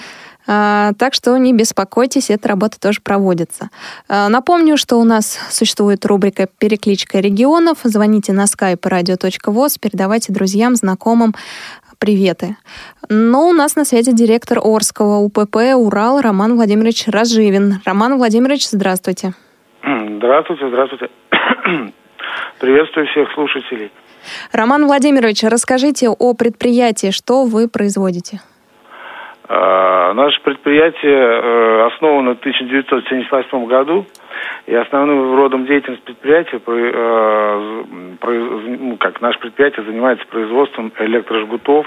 [0.47, 3.69] А, Так что не беспокойтесь, эта работа тоже проводится.
[4.07, 7.79] А, Напомню, что у нас существует рубрика «Перекличка регионов».
[7.83, 11.35] Звоните на skype radio.voz, передавайте друзьям, знакомым
[11.99, 12.55] приветы.
[13.09, 17.81] Но у нас на связи директор Орского УПП «Урал» Роман Владимирович Разживин.
[17.85, 19.33] Роман Владимирович, здравствуйте.
[19.83, 21.09] Здравствуйте, здравствуйте.
[22.59, 23.91] Приветствую всех слушателей.
[24.51, 28.41] Роман Владимирович, расскажите о предприятии, что вы производите.
[29.47, 34.05] А, Наше предприятие э, основано в 1978 году,
[34.65, 37.83] и основным родом деятельности предприятия, э,
[38.79, 41.85] ну, как наше предприятие занимается производством электрожгутов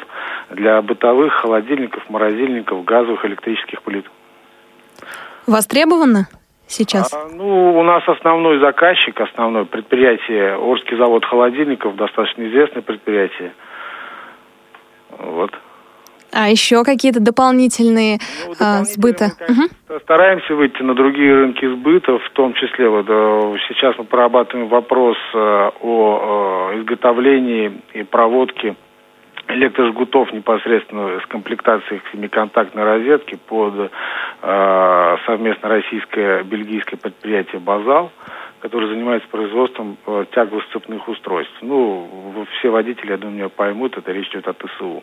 [0.51, 4.05] для бытовых холодильников, морозильников, газовых электрических плит.
[5.47, 6.27] Востребовано
[6.67, 7.13] сейчас?
[7.13, 13.53] А, ну, у нас основной заказчик, основное предприятие Орский завод холодильников, достаточно известное предприятие.
[15.19, 15.53] Вот.
[16.33, 18.19] А еще какие-то дополнительные
[18.61, 19.33] а, сбыта?
[19.49, 19.69] Мгм.
[20.03, 25.17] Стараемся выйти на другие рынки сбыта, в том числе вот э, сейчас мы прорабатываем вопрос
[25.33, 28.77] э, о э, изготовлении и проводке
[29.49, 33.91] электрожгутов непосредственно с комплектацией семиконтактной розетки под
[34.43, 38.11] э, совместно российское бельгийское предприятие «Базал»,
[38.61, 41.55] которое занимается производством э, тягло-сцепных устройств.
[41.63, 45.03] Ну, все водители, я думаю, меня поймут, это речь идет о ТСУ.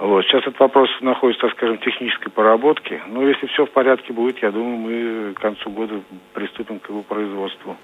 [0.00, 0.24] Вот.
[0.24, 3.00] Сейчас этот вопрос находится, так скажем, в технической проработке.
[3.06, 6.00] Но если все в порядке будет, я думаю, мы к концу года
[6.32, 7.76] приступим к его производству.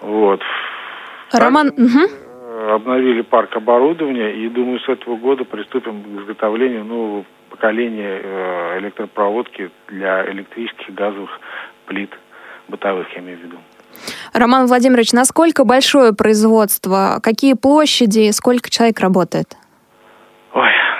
[0.00, 0.40] Вот.
[1.32, 2.29] Роман, Также, э,
[2.68, 9.70] обновили парк оборудования и, думаю, с этого года приступим к изготовлению нового поколения э, электропроводки
[9.88, 11.30] для электрических газовых
[11.86, 12.10] плит
[12.68, 13.56] бытовых, я имею в виду.
[14.32, 17.18] Роман Владимирович, насколько большое производство?
[17.22, 18.30] Какие площади?
[18.30, 19.56] Сколько человек работает?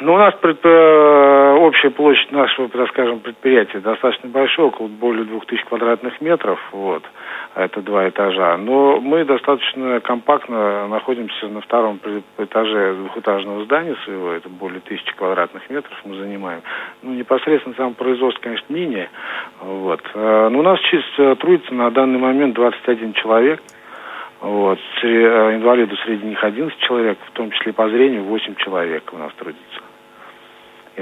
[0.00, 0.64] Ну у нас предп...
[0.64, 7.02] э, общая площадь нашего, так скажем, предприятия достаточно большая, около более 2000 квадратных метров, вот,
[7.54, 8.56] это два этажа.
[8.56, 12.00] Но мы достаточно компактно находимся на втором
[12.38, 16.62] этаже двухэтажного здания своего, это более тысячи квадратных метров мы занимаем.
[17.02, 19.06] Ну, непосредственно сам производство, конечно, мини,
[19.60, 20.00] вот.
[20.14, 23.60] Э, Но у нас чисто трудится на данный момент 21 человек,
[24.40, 24.78] вот.
[25.02, 29.30] Э, Инвалиду среди них 11 человек, в том числе по зрению 8 человек у нас
[29.34, 29.89] трудится.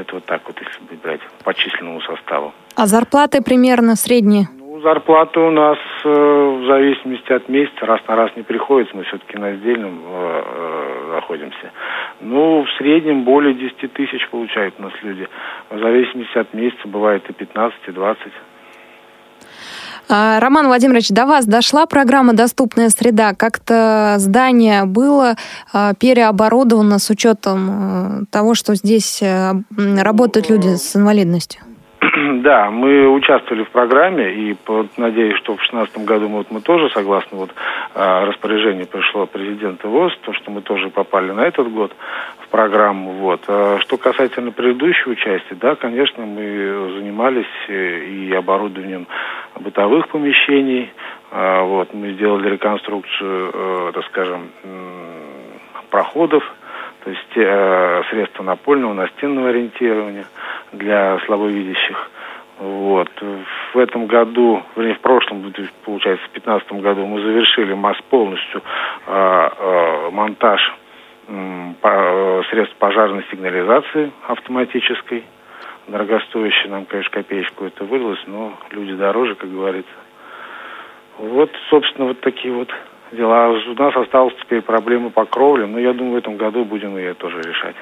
[0.00, 2.52] Это вот так вот, если брать по численному составу.
[2.76, 4.48] А зарплаты примерно средние?
[4.58, 9.02] Ну, зарплата у нас э, в зависимости от месяца, раз на раз не приходится, мы
[9.04, 11.72] все-таки на сдельном э, э, находимся.
[12.20, 15.28] Ну, в среднем более 10 тысяч получают у нас люди.
[15.70, 18.32] В зависимости от месяца бывает и 15, и 20.
[20.08, 23.34] А, Роман Владимирович, до вас дошла программа «Доступная среда».
[23.34, 25.36] Как-то здание было
[25.72, 31.60] а, переоборудовано с учетом э, того, что здесь э, работают люди с инвалидностью?
[32.42, 36.60] Да, мы участвовали в программе, и вот, надеюсь, что в 2016 году мы, вот, мы
[36.60, 37.50] тоже, согласно вот,
[37.94, 41.92] а, распоряжению пришло президента ВОЗ, то, что мы тоже попали на этот год
[42.44, 43.12] в программу.
[43.12, 43.40] Вот.
[43.48, 49.06] А Что касательно предыдущего участия, да, конечно, мы занимались э, и оборудованием
[49.58, 50.92] бытовых помещений,
[51.30, 54.50] А, вот, мы сделали реконструкцию, э, так скажем,
[55.90, 56.44] проходов,
[57.04, 60.26] то есть э, средства напольного, настенного ориентирования
[60.72, 62.10] для слабовидящих.
[62.58, 63.08] Вот.
[63.72, 65.52] В этом году, вернее, в прошлом,
[65.84, 68.62] получается, в 2015 году мы завершили масс полностью
[69.06, 70.74] э, э, монтаж
[71.28, 75.24] э, средств пожарной сигнализации автоматической.
[75.86, 79.92] Дорогостоящая нам, конечно, копеечку это выдалось, но люди дороже, как говорится.
[81.18, 82.68] Вот, собственно, вот такие вот
[83.12, 83.50] дела.
[83.50, 87.14] У нас осталась теперь проблема по кровле, но я думаю, в этом году будем ее
[87.14, 87.76] тоже решать.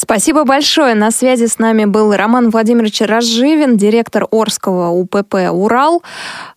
[0.00, 0.94] Спасибо большое.
[0.94, 6.04] На связи с нами был Роман Владимирович Разживин, директор Орского УПП «Урал».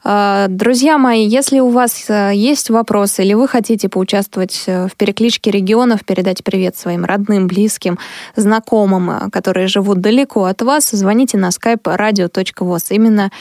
[0.03, 4.95] Э, Друзья мои, если у вас э, есть вопросы или вы хотите поучаствовать э, в
[4.95, 7.97] перекличке регионов, передать привет своим родным, близким,
[8.35, 12.85] знакомым, которые живут далеко от вас, звоните на skype radio.voz.
[12.91, 13.31] Именно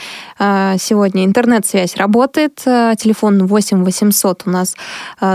[0.79, 2.57] сегодня интернет-связь работает.
[2.57, 4.75] Телефон 8 800 у нас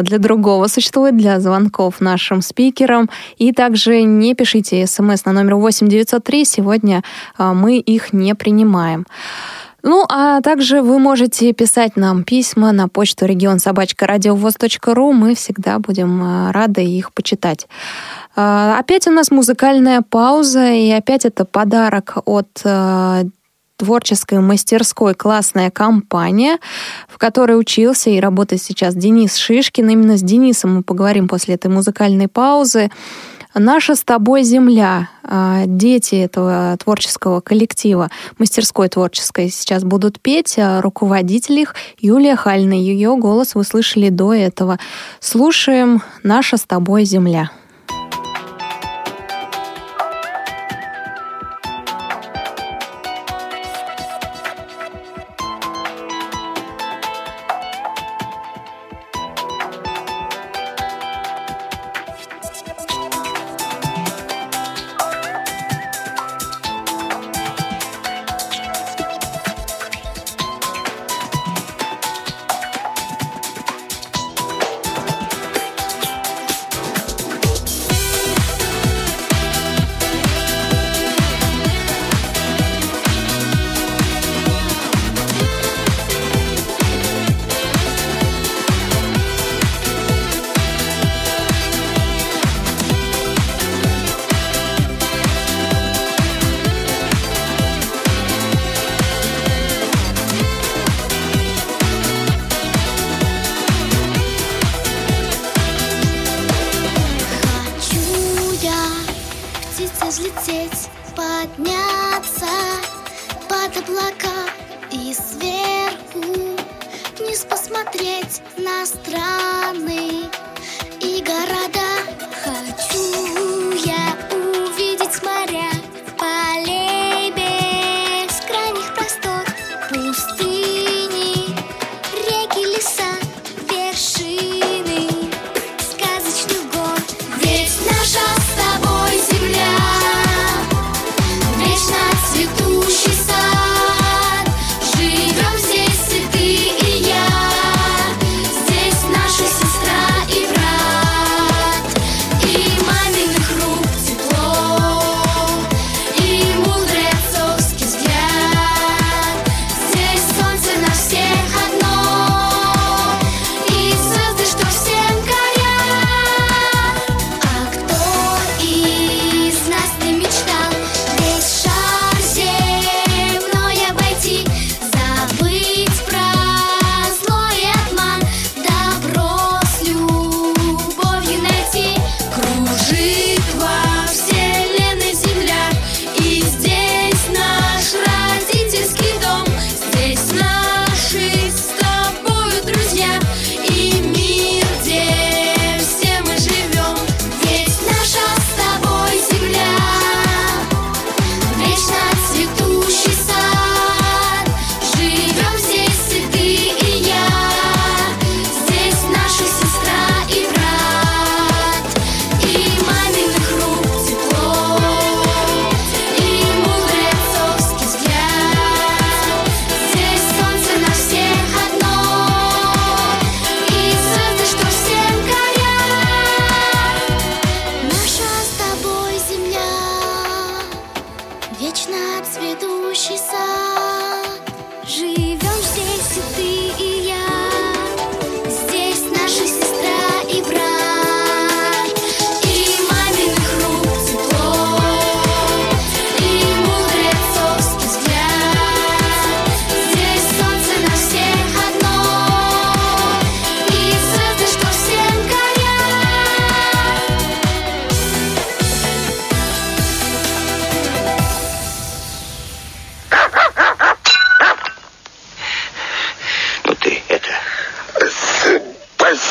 [0.01, 3.09] для другого существует, для звонков нашим спикерам.
[3.37, 6.45] И также не пишите смс на номер 8 903.
[6.45, 7.03] Сегодня
[7.37, 9.05] а, мы их не принимаем.
[9.83, 15.11] Ну, а также вы можете писать нам письма на почту регион собачка радиовоз.ру.
[15.11, 17.67] Мы всегда будем а, рады их почитать.
[18.35, 22.63] А, Опять у нас музыкальная пауза, и опять это подарок от
[23.77, 26.59] творческой мастерской классная компания,
[27.07, 29.89] в которой учился и работает сейчас Денис Шишкин.
[29.89, 32.89] Именно с Денисом мы поговорим после этой музыкальной паузы.
[33.57, 35.07] Наша с тобой земля.
[35.23, 40.55] А, Дети этого творческого коллектива, мастерской творческой, сейчас будут петь.
[40.59, 42.73] а Руководитель их Юлия Хальна.
[42.73, 44.77] Ее голос вы слышали до этого.
[45.21, 47.49] Слушаем «Наша с тобой земля».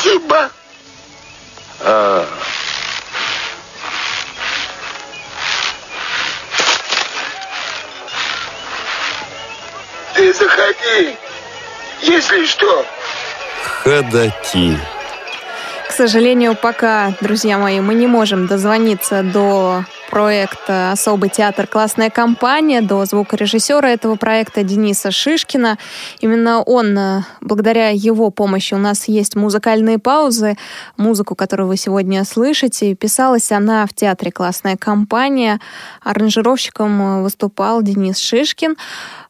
[0.05, 0.51] Спасибо.
[1.81, 2.27] А,
[10.13, 11.17] Ты заходи,
[12.01, 12.85] если что.
[13.83, 14.77] Ходаки.
[15.87, 19.85] К сожалению, пока, друзья мои, мы не можем дозвониться до
[20.15, 21.67] проекта «Особый театр.
[21.67, 25.77] Классная компания», до звукорежиссера этого проекта Дениса Шишкина.
[26.21, 30.55] Именно он, э, благодаря его помощи, у нас есть музыкальные паузы.
[30.95, 35.59] Музыку, которую вы сегодня слышите, писалась она в театре «Классная компания».
[36.01, 38.77] Аранжировщиком э, выступал Денис Шишкин.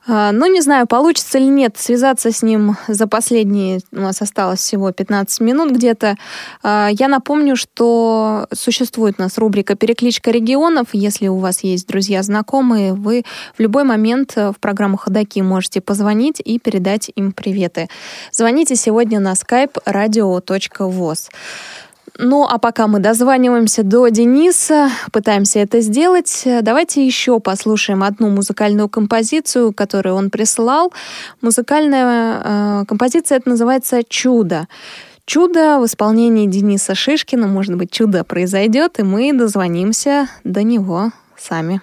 [0.08, 4.92] Ну, не знаю, получится ли нет связаться с ним за последние, у нас осталось всего
[4.92, 6.16] 15 минут где-то.
[6.64, 10.30] Я напомню, что существует у нас рубрика «Перекличка
[10.76, 10.90] регионов».
[10.94, 13.24] Если у вас есть друзья, знакомые, вы
[13.58, 17.88] в любой момент э, в программу «Ходоки» можете позвонить и передать им приветы.
[18.32, 21.30] Звоните сегодня на skype radio.voz.
[22.18, 28.30] Ну, а пока мы дозваниваемся до Дениса, пытаемся это сделать, э, давайте еще послушаем одну
[28.30, 30.94] музыкальную композицию, которую он прислал.
[31.42, 34.68] Музыкальная э, композиция это называется «Чудо».
[35.26, 41.82] Чудо в исполнении Дениса Шишкина, может быть, чудо произойдет, и мы дозвонимся до него сами.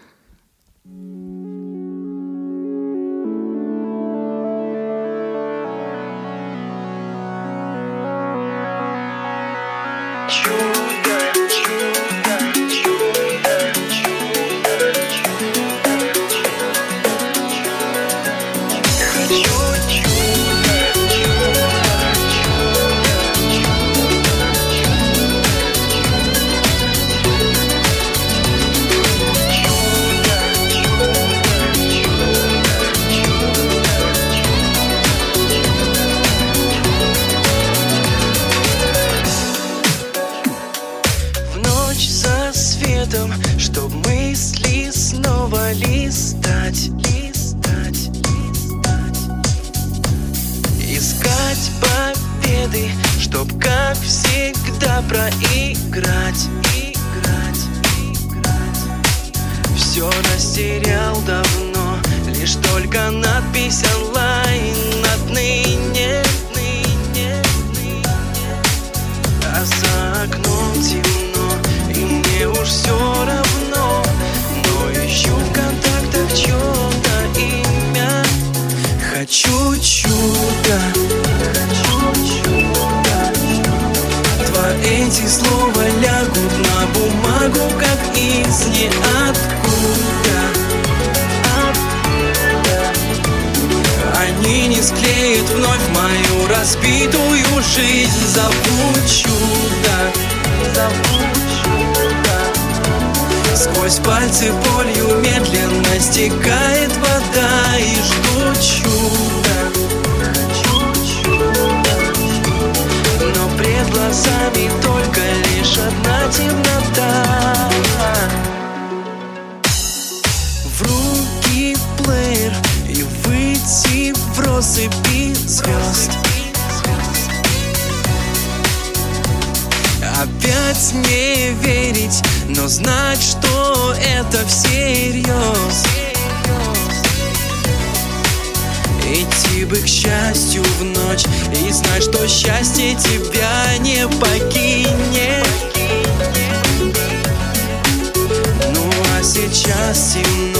[149.54, 150.51] А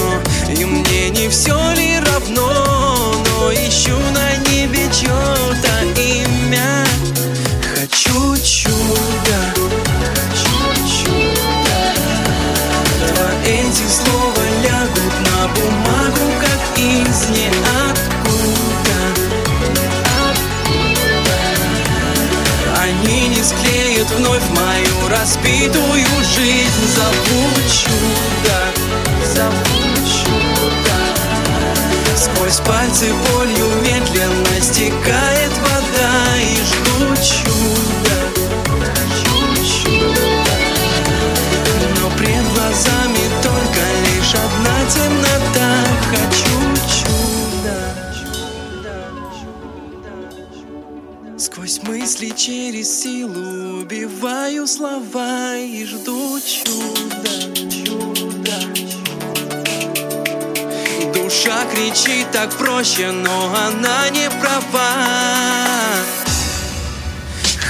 [62.03, 64.95] Кричит так проще, но она не права.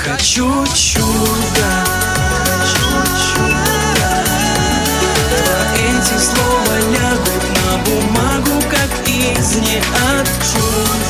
[0.04, 0.66] Хочу
[1.56, 1.84] Два
[5.76, 11.04] эти слова лягут на бумагу, как из ниоткуда.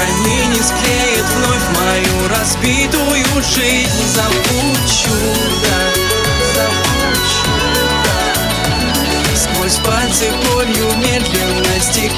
[0.00, 5.71] Они не склеят вновь мою разбитую жизнь Зовут чудо,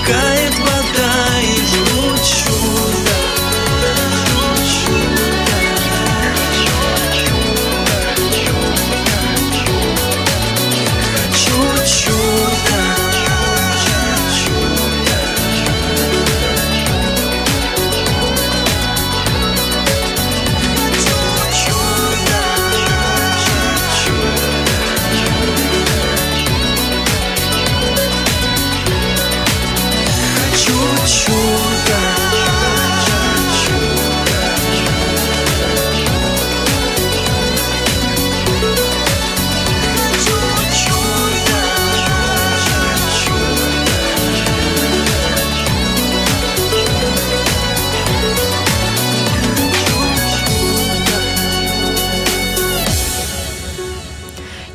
[0.06, 0.43] медленно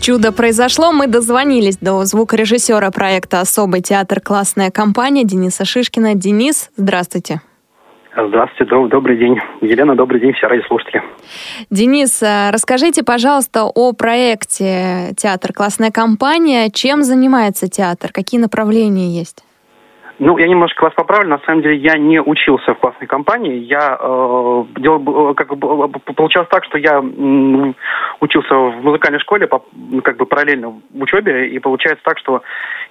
[0.10, 4.20] Чудо произошло, мы дозвонились до звукорежиссера проекта «Особый театр.
[4.20, 6.16] Классная компания» Дениса Шишкина.
[6.16, 7.42] Денис, здравствуйте.
[8.18, 9.38] Здравствуйте, доб- добрый день.
[9.62, 11.04] Елена, добрый день, все радиослушатели.
[11.70, 15.54] Денис, а, расскажите, пожалуйста, о проекте «Театр.
[15.54, 16.72] Классная компания».
[16.72, 18.10] Чем занимается театр?
[18.12, 19.44] Какие направления есть?
[20.20, 21.30] Ну, я немножко вас поправлю.
[21.30, 23.56] На самом деле, я не учился в классной компании.
[23.60, 27.74] Я э, делал, э, как бы, э, получалось так, что я м,
[28.20, 29.64] учился в музыкальной школе, по-
[30.04, 32.42] как бы параллельно в учебе, и получается так, что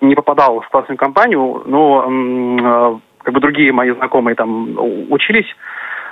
[0.01, 4.79] не попадал в классную компанию, но м, э, как бы другие мои знакомые там
[5.11, 5.55] учились.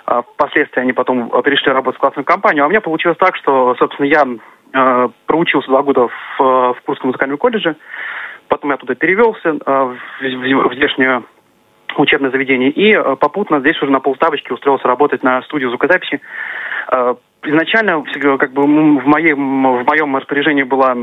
[0.05, 2.63] А Впоследствии они потом перешли работать в классную компанию.
[2.63, 4.25] А у меня получилось так, что, собственно, я
[4.73, 7.75] э, проучился два года в, в Курском музыкальном колледже.
[8.49, 11.23] Потом я туда перевелся э, в, в- здешнее
[11.97, 12.71] учебное заведение.
[12.71, 16.21] И э, попутно здесь уже на полставочки устроился работать на студию звукозаписи.
[16.93, 18.03] Э, Изначально
[18.39, 20.97] как бы в моем, в моем распоряжении была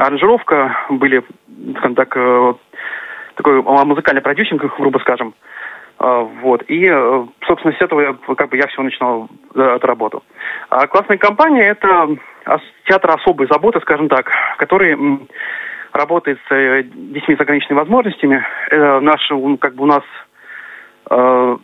[0.00, 1.22] аранжировка, были,
[1.76, 2.16] скажем так,
[3.34, 5.34] такой музыкальный продюсинг, грубо скажем.
[5.98, 6.62] Вот.
[6.68, 6.88] И,
[7.46, 10.22] собственно, с этого я, как бы я все начинал эту работу.
[10.70, 12.16] А классная компания– это
[12.86, 14.96] театр особой заботы, скажем так, который
[15.92, 18.44] работает с э, детьми с ограниченными возможностями.
[18.70, 20.02] Э, наш, м, как бы у нас
[21.10, 21.56] э,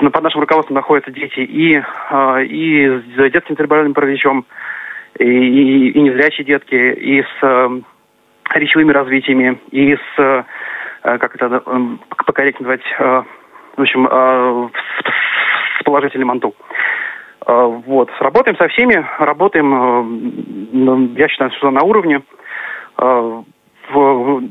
[0.00, 4.44] под нашим руководством находятся дети и, э, и с детским церебральным параличом,
[5.18, 7.82] и, и, незрячие детки, и с
[8.54, 10.44] речевыми развитиями, и с,
[11.02, 11.62] как это
[12.26, 13.24] покорректно назвать,
[13.76, 16.54] в общем, с, положительным анту.
[17.46, 17.52] Э,
[17.86, 18.10] Вот.
[18.18, 22.22] Работаем со всеми, работаем, я считаю, что на уровне.
[23.90, 24.42] В-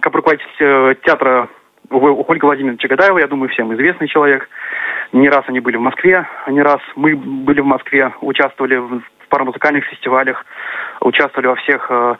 [0.00, 1.48] Как руководитель э, театра
[1.90, 4.48] Ольга Владимировна Чагадаева, я думаю, всем известный человек.
[5.12, 9.30] Не раз они были в Москве, не раз мы были в Москве, участвовали в в
[9.30, 10.42] пару музыкальных фестивалях,
[11.02, 12.14] участвовали во всех э,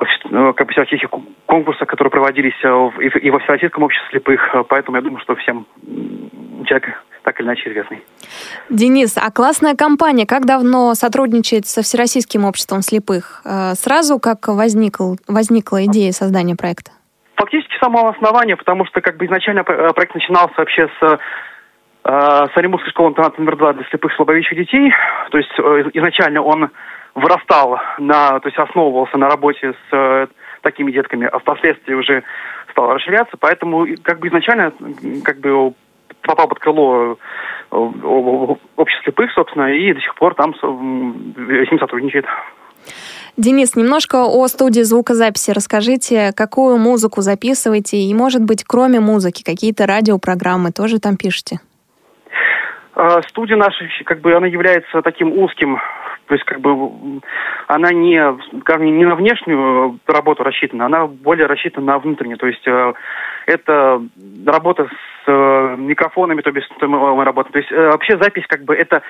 [0.00, 0.72] э, как бы
[1.08, 4.52] кон- конкурсах, которые проводились и во Всероссийском обществе слепых.
[4.68, 5.66] Поэтому я думаю, что всем
[6.66, 8.02] человек так или иначе известный.
[8.68, 13.42] Денис, а классная компания как давно сотрудничает со Всероссийским обществом слепых?
[13.44, 16.92] Э, Сразу как возникл, возникла идея создания проекта?
[17.36, 21.18] Фактически с самого основания, потому что как бы изначально э, проект начинался вообще с э,
[22.04, 24.92] с Оренбургской школы-интерната номер два для слепых слабовидящих детей.
[25.30, 26.70] То есть э, изначально он
[27.14, 30.26] вырастал на, то есть основывался на работе с э,
[30.62, 32.22] такими детками, а впоследствии уже
[32.70, 33.36] стал расширяться.
[33.38, 34.72] Поэтому как бы изначально
[35.24, 35.74] как бы
[36.22, 37.16] попал под крыло
[37.70, 42.26] э, общества слепых, собственно, и до сих пор там с ним сотрудничает.
[43.36, 49.86] Денис, немножко о студии звукозаписи расскажите, какую музыку записываете, и, может быть, кроме музыки, какие-то
[49.86, 51.60] радиопрограммы тоже там пишете?
[52.94, 55.78] А, Студия наша, как бы, она является таким узким,
[56.26, 56.72] то есть, как бы,
[57.68, 58.22] она не,
[58.60, 62.38] скажем, не на внешнюю работу рассчитана, она более рассчитана на внутреннюю.
[62.38, 62.92] То есть, э,
[63.46, 64.02] это
[64.46, 67.52] работа с э, микрофонами, то есть, мы работаем.
[67.52, 69.02] То есть, э, вообще запись, как бы, это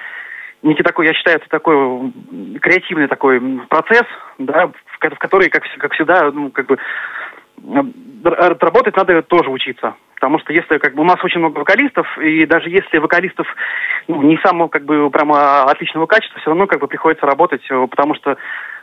[0.63, 2.13] некий такой, я считаю, это такой
[2.61, 4.07] креативный такой процесс,
[4.39, 4.75] да, в
[5.11, 6.79] в который, как, как всегда, ну, как бы,
[8.23, 9.95] работать надо тоже учиться.
[10.15, 13.47] Потому что если как бы у нас очень много вокалистов, и даже если вокалистов
[14.09, 17.87] ну, не самого как бы прямо отличного качества, все равно как бы приходится работать, э,
[17.91, 18.37] потому что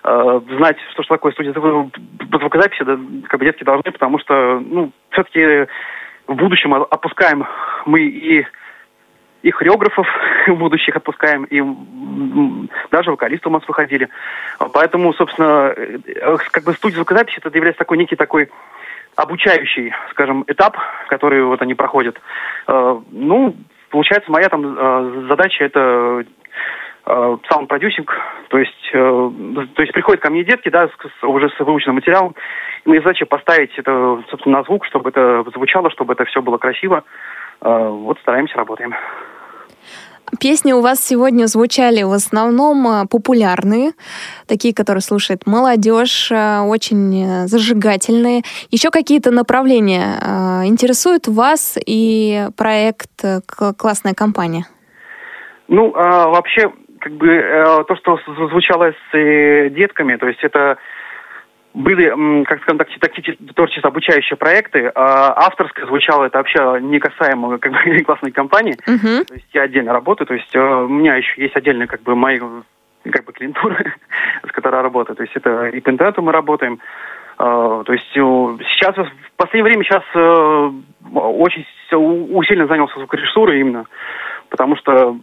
[0.03, 1.91] э, знать, что, что такое студия зву-
[2.31, 2.97] звукозаписи, да,
[3.27, 5.67] как бы детки должны, потому что, ну, все-таки
[6.27, 7.45] в будущем опускаем
[7.85, 8.45] мы и
[9.41, 10.05] и хореографов
[10.47, 11.61] будущих отпускаем, и
[12.91, 14.09] даже вокалисты у нас выходили.
[14.73, 18.49] Поэтому, собственно, э, э, как бы студия звукозаписи это является такой некий такой
[19.15, 22.19] обучающий, скажем, этап, который вот они проходят.
[22.67, 23.55] Э, Ну,
[23.89, 26.23] получается, моя там э, задача это
[27.05, 28.11] э, саунд-продюсинг,
[28.49, 29.31] то есть, э,
[29.75, 30.89] то есть приходят ко мне детки, да,
[31.23, 32.35] уже с выученным материалом,
[32.85, 36.57] и моя задача поставить это, собственно, на звук, чтобы это звучало, чтобы это все было
[36.57, 37.03] красиво.
[37.61, 38.95] Вот стараемся, работаем.
[40.39, 43.91] Песни у вас сегодня звучали в основном э, популярные,
[44.47, 48.43] такие, которые слушает молодежь, э, очень э, зажигательные.
[48.69, 50.19] Еще какие-то направления
[50.65, 54.65] интересуют вас и проект э, «К- «Классная компания»?
[55.67, 58.19] Ну, а, вообще, как бы то, что
[58.49, 60.77] звучало с детками, то есть это
[61.73, 67.57] были, как скажем так, такти- творчески обучающие проекты, а авторское звучало это вообще не касаемо
[67.59, 68.75] как бы классной компании.
[69.25, 72.15] То есть я отдельно работаю, то есть э, у меня еще есть отдельные как бы
[72.15, 72.39] мои
[73.11, 73.77] как бы клиентура,
[74.47, 75.15] с которой я работаю.
[75.15, 76.79] То есть это и по интернету мы работаем.
[77.37, 78.19] Э, То есть э,
[78.73, 80.71] сейчас, в последнее время сейчас э,
[81.13, 83.85] очень усиленно занялся звукорежиссурой именно,
[84.49, 85.17] потому что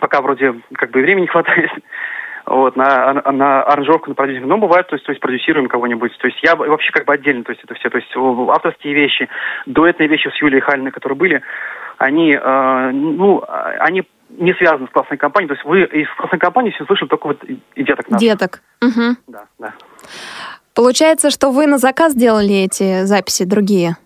[0.00, 1.70] пока вроде как бы времени хватает.
[2.52, 4.44] Вот, на, на аранжировку, на продюсинг.
[4.46, 6.12] Но бывает, то есть, то есть продюсируем кого-нибудь.
[6.18, 9.26] То есть я вообще как бы отдельно, то есть это все, то есть авторские вещи,
[9.64, 11.40] дуэтные вещи с Юлией Хальной, которые были,
[11.96, 15.48] они, э, ну, а- они не связаны с классной компанией.
[15.48, 18.20] То есть вы из классной компании все слышали только вот и деток наших.
[18.20, 18.60] Деток.
[18.82, 19.16] Мгм.
[19.28, 19.72] Да, да.
[20.74, 23.96] Получается, что вы на заказ делали эти записи другие?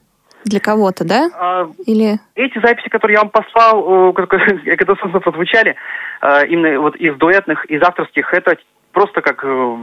[0.46, 1.28] Для кого-то, да?
[1.34, 2.20] А, Или...
[2.36, 5.74] Эти записи, которые я вам послал, э, которые, когда, собственно, прозвучали,
[6.22, 8.56] э, именно вот из дуэтных, из авторских, это
[8.92, 9.76] просто как э,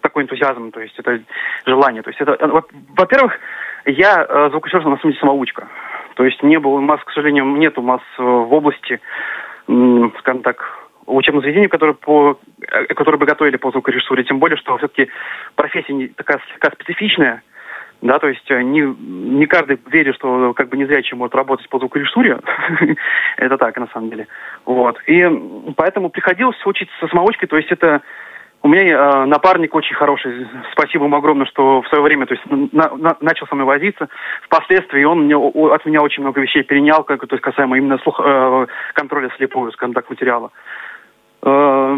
[0.00, 1.20] такой энтузиазм, то есть это
[1.66, 2.02] желание.
[2.02, 2.64] То есть это, во-
[2.96, 3.34] во-первых,
[3.84, 5.68] я звукорежиссер, на самом деле, самоучка.
[6.14, 9.00] То есть не было у нас, к сожалению, нет у нас в области,
[9.66, 10.64] скажем так,
[11.04, 12.38] учебных заведений, которые, по,
[12.88, 14.24] которые бы готовили по звукорежиссуре.
[14.24, 15.10] Тем более, что все-таки
[15.54, 17.42] профессия не- такая слегка специфичная.
[18.00, 21.78] Да, то есть э, не, не каждый верит, что как бы незрячий может работать по
[21.78, 22.38] звукорежиссуре.
[23.36, 24.28] это так, на самом деле.
[24.64, 24.98] Вот.
[25.06, 25.26] И
[25.76, 28.02] поэтому приходилось учиться самоучкой, то есть это
[28.62, 30.46] у меня э, напарник очень хороший.
[30.72, 34.08] Спасибо ему огромное, что в свое время то есть, на- на- начал со мной возиться.
[34.42, 37.98] Впоследствии он мне, о- от меня очень много вещей перенял, как, то есть касаемо именно
[37.98, 40.50] слух, э, контроля слепого, скажем так, материала.
[41.42, 41.96] Э,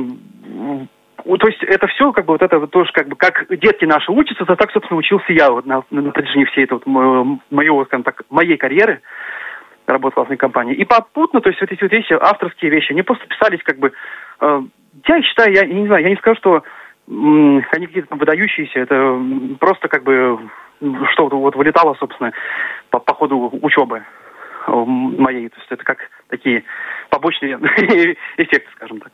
[1.23, 4.11] то есть это все, как бы, вот это вот тоже, как бы, как детки наши
[4.13, 8.05] учатся, то так, собственно, учился я вот на, на протяжении всей этой вот моего, скажем
[8.05, 9.03] так, моей карьеры
[9.87, 10.75] работы в классной компании.
[10.75, 13.93] И попутно, то есть вот эти вот вещи, авторские вещи, они просто писались как бы...
[14.41, 14.63] Э,
[15.07, 16.63] я считаю, я, я не знаю, я не скажу, что
[17.09, 19.21] м, они какие-то выдающиеся, это
[19.59, 20.39] просто как бы
[21.13, 22.33] что вот вылетало, собственно,
[22.91, 24.03] по, по ходу учебы
[24.67, 25.49] моей.
[25.49, 25.99] То есть это как
[26.29, 26.65] такие
[27.11, 27.55] побочные
[28.37, 29.13] эффекты, скажем так.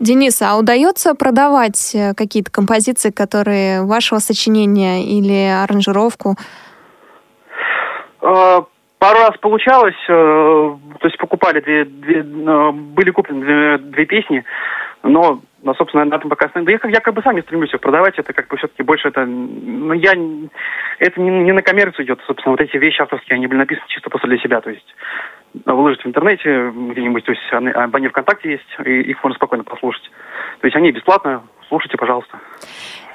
[0.00, 6.36] Денис, а удается продавать э, какие-то композиции, которые вашего сочинения или аранжировку?
[8.20, 8.64] А,
[8.98, 14.44] пару раз получалось, э, то есть покупали две, две э, были куплены две, две песни,
[15.02, 17.80] но, но, собственно, на этом пока да я, я как бы сам не стремлюсь их
[17.80, 20.12] продавать, это как бы все-таки больше это, ну, я,
[21.02, 24.08] это не, не на коммерцию идет, собственно, вот эти вещи авторские, они были написаны чисто
[24.08, 24.86] просто для себя, то есть
[25.64, 30.10] выложить в интернете где-нибудь, то есть они, ВКонтакте есть, и их можно спокойно послушать.
[30.60, 32.38] То есть они бесплатно, слушайте, пожалуйста.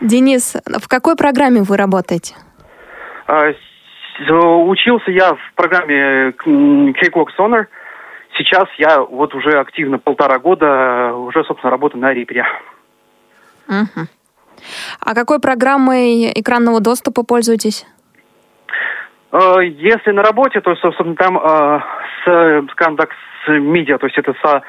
[0.01, 2.35] Денис, в какой программе вы работаете?
[3.25, 3.53] А,
[4.19, 7.67] учился я в программе Cakewalk Sonar.
[8.37, 12.43] Сейчас я вот уже активно полтора года уже, собственно, работаю на Reaper.
[13.69, 14.07] Угу.
[14.99, 17.85] А какой программой экранного доступа пользуетесь?
[19.31, 21.79] А, если на работе, то, собственно, там э,
[22.23, 23.09] с, скажем так,
[23.45, 24.63] с медиа, то есть это с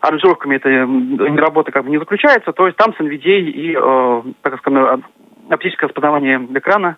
[0.00, 4.58] аранжировками, это работа как бы не заключается, то есть там с NVDA и, э, так
[4.58, 5.04] скажем,
[5.48, 6.96] оптическое распознавание экрана,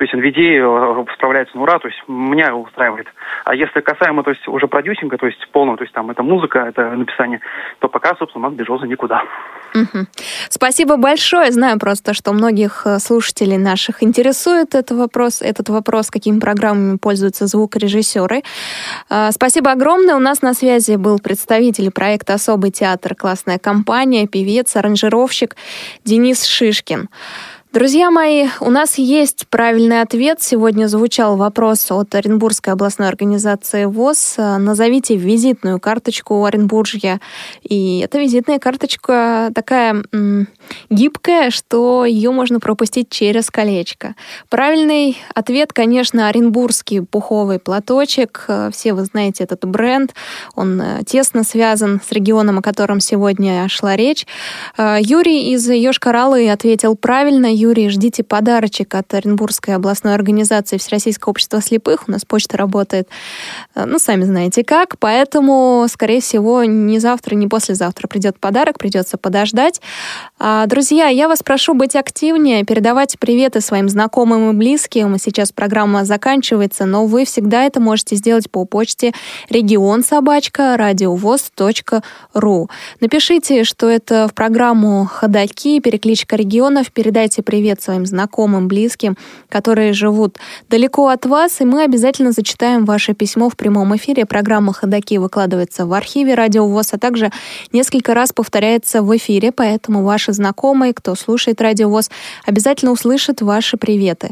[0.00, 3.06] то есть NVIDIA э, справляется на ура, то есть меня устраивает.
[3.44, 6.60] А если касаемо, то есть уже продюсинга, то есть полного, то есть там это музыка,
[6.60, 7.40] это написание,
[7.80, 9.22] то пока, собственно, нас бежоза никуда.
[9.74, 10.06] Угу.
[10.48, 11.52] Спасибо большое.
[11.52, 17.46] Знаю просто, что многих э, слушателей наших интересует этот вопрос, этот вопрос, какими программами пользуются
[17.46, 18.40] звукорежиссеры.
[19.10, 20.16] Э, спасибо огромное.
[20.16, 25.56] У нас на связи был представитель проекта «Особый театр», классная компания, певец, аранжировщик
[26.06, 27.10] Денис Шишкин.
[27.72, 30.42] Друзья мои, у нас есть правильный ответ.
[30.42, 34.38] Сегодня звучал вопрос от Оренбургской областной организации ВОЗ.
[34.58, 37.20] Назовите визитную карточку Оренбуржья.
[37.62, 40.48] И эта визитная карточка такая м,
[40.90, 44.16] гибкая, что ее можно пропустить через колечко.
[44.48, 48.48] Правильный ответ, конечно, оренбургский пуховый платочек.
[48.72, 50.12] Все вы знаете этот бренд.
[50.56, 54.26] Он э, тесно связан с регионом, о котором сегодня шла речь.
[54.76, 61.60] Э, Юрий из Йошкар-Олы ответил правильно Юрий, ждите подарочек от Оренбургской областной организации Всероссийского общества
[61.60, 62.08] слепых.
[62.08, 63.08] У нас почта работает,
[63.74, 69.18] э, ну, сами знаете как, поэтому, скорее всего, не завтра, не послезавтра придет подарок, придется
[69.18, 69.82] подождать.
[70.38, 75.18] А, друзья, я вас прошу быть активнее, передавать приветы своим знакомым и близким.
[75.18, 79.12] Сейчас программа заканчивается, но вы всегда это можете сделать по почте
[79.50, 82.70] регион собачка радиовоз.ру.
[83.00, 89.16] Напишите, что это в программу «Ходоки», перекличка регионов, передайте привет своим знакомым, близким,
[89.48, 90.38] которые живут
[90.68, 94.24] далеко от вас, и мы обязательно зачитаем ваше письмо в прямом эфире.
[94.24, 97.32] Программа «Ходоки» выкладывается в архиве Радио ВОЗ, а также
[97.72, 102.08] несколько раз повторяется в эфире, поэтому ваши знакомые, кто слушает Радио ВОЗ,
[102.46, 104.30] обязательно услышат ваши приветы.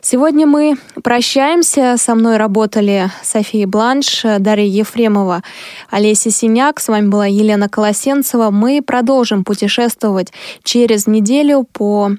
[0.00, 1.96] Сегодня мы прощаемся.
[1.98, 5.42] Со мной работали София Бланш, Дарья Ефремова,
[5.90, 6.78] Олеся Синяк.
[6.78, 8.50] С вами была Елена Колосенцева.
[8.50, 12.12] Мы продолжим путешествовать через неделю по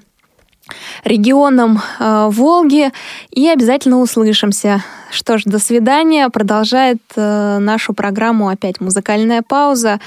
[1.04, 2.92] регионам э, Волги
[3.32, 4.84] и обязательно услышимся.
[5.12, 6.30] Что ж, до свидания.
[6.30, 10.00] Продолжает э, нашу программу опять музыкальная пауза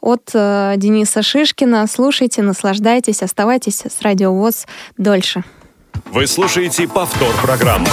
[0.00, 1.86] от э, Дениса Шишкина.
[1.86, 5.44] Слушайте, наслаждайтесь, оставайтесь с Радио ВОЗ дольше.
[6.12, 7.88] Вы слушаете повтор программы.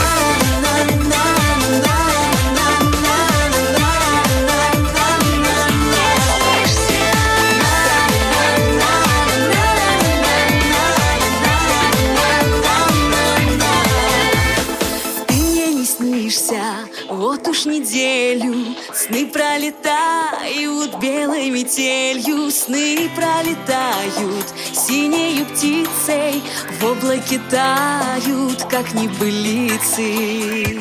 [17.66, 18.76] Уж неделю.
[18.94, 26.44] Сны пролетают белой метелью, сны пролетают синею птицей,
[26.80, 30.80] в облаке тают, как небылицы.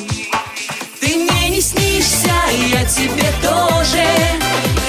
[0.99, 2.33] Ты мне не снишься,
[2.71, 4.05] я тебе тоже,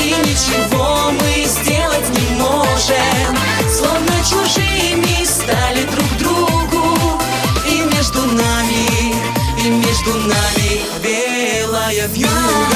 [0.02, 3.36] и ничего мы сделать не можем,
[3.70, 7.22] словно чужими стали друг другу,
[7.68, 9.14] и между нами,
[9.64, 10.55] и между нами
[11.92, 12.75] if you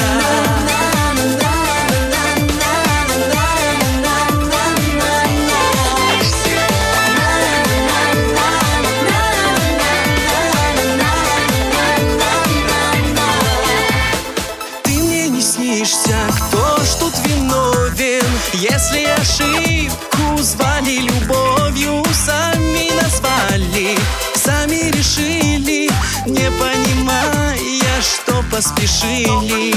[28.61, 29.73] поспешили.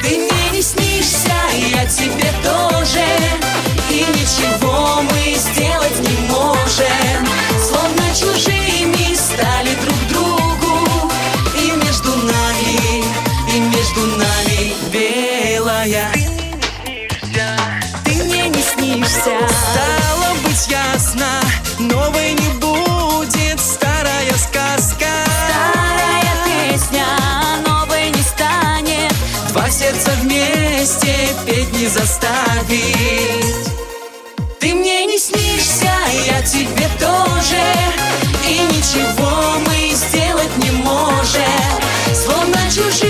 [0.00, 1.32] Ты мне не снишься,
[1.74, 3.04] я тебе тоже
[3.90, 7.05] И ничего мы сделать не можем
[31.88, 33.70] заставить.
[34.60, 35.92] Ты мне не снишься,
[36.26, 37.62] я тебе тоже.
[38.48, 41.76] И ничего мы сделать не можем.
[42.14, 43.05] Словно чужие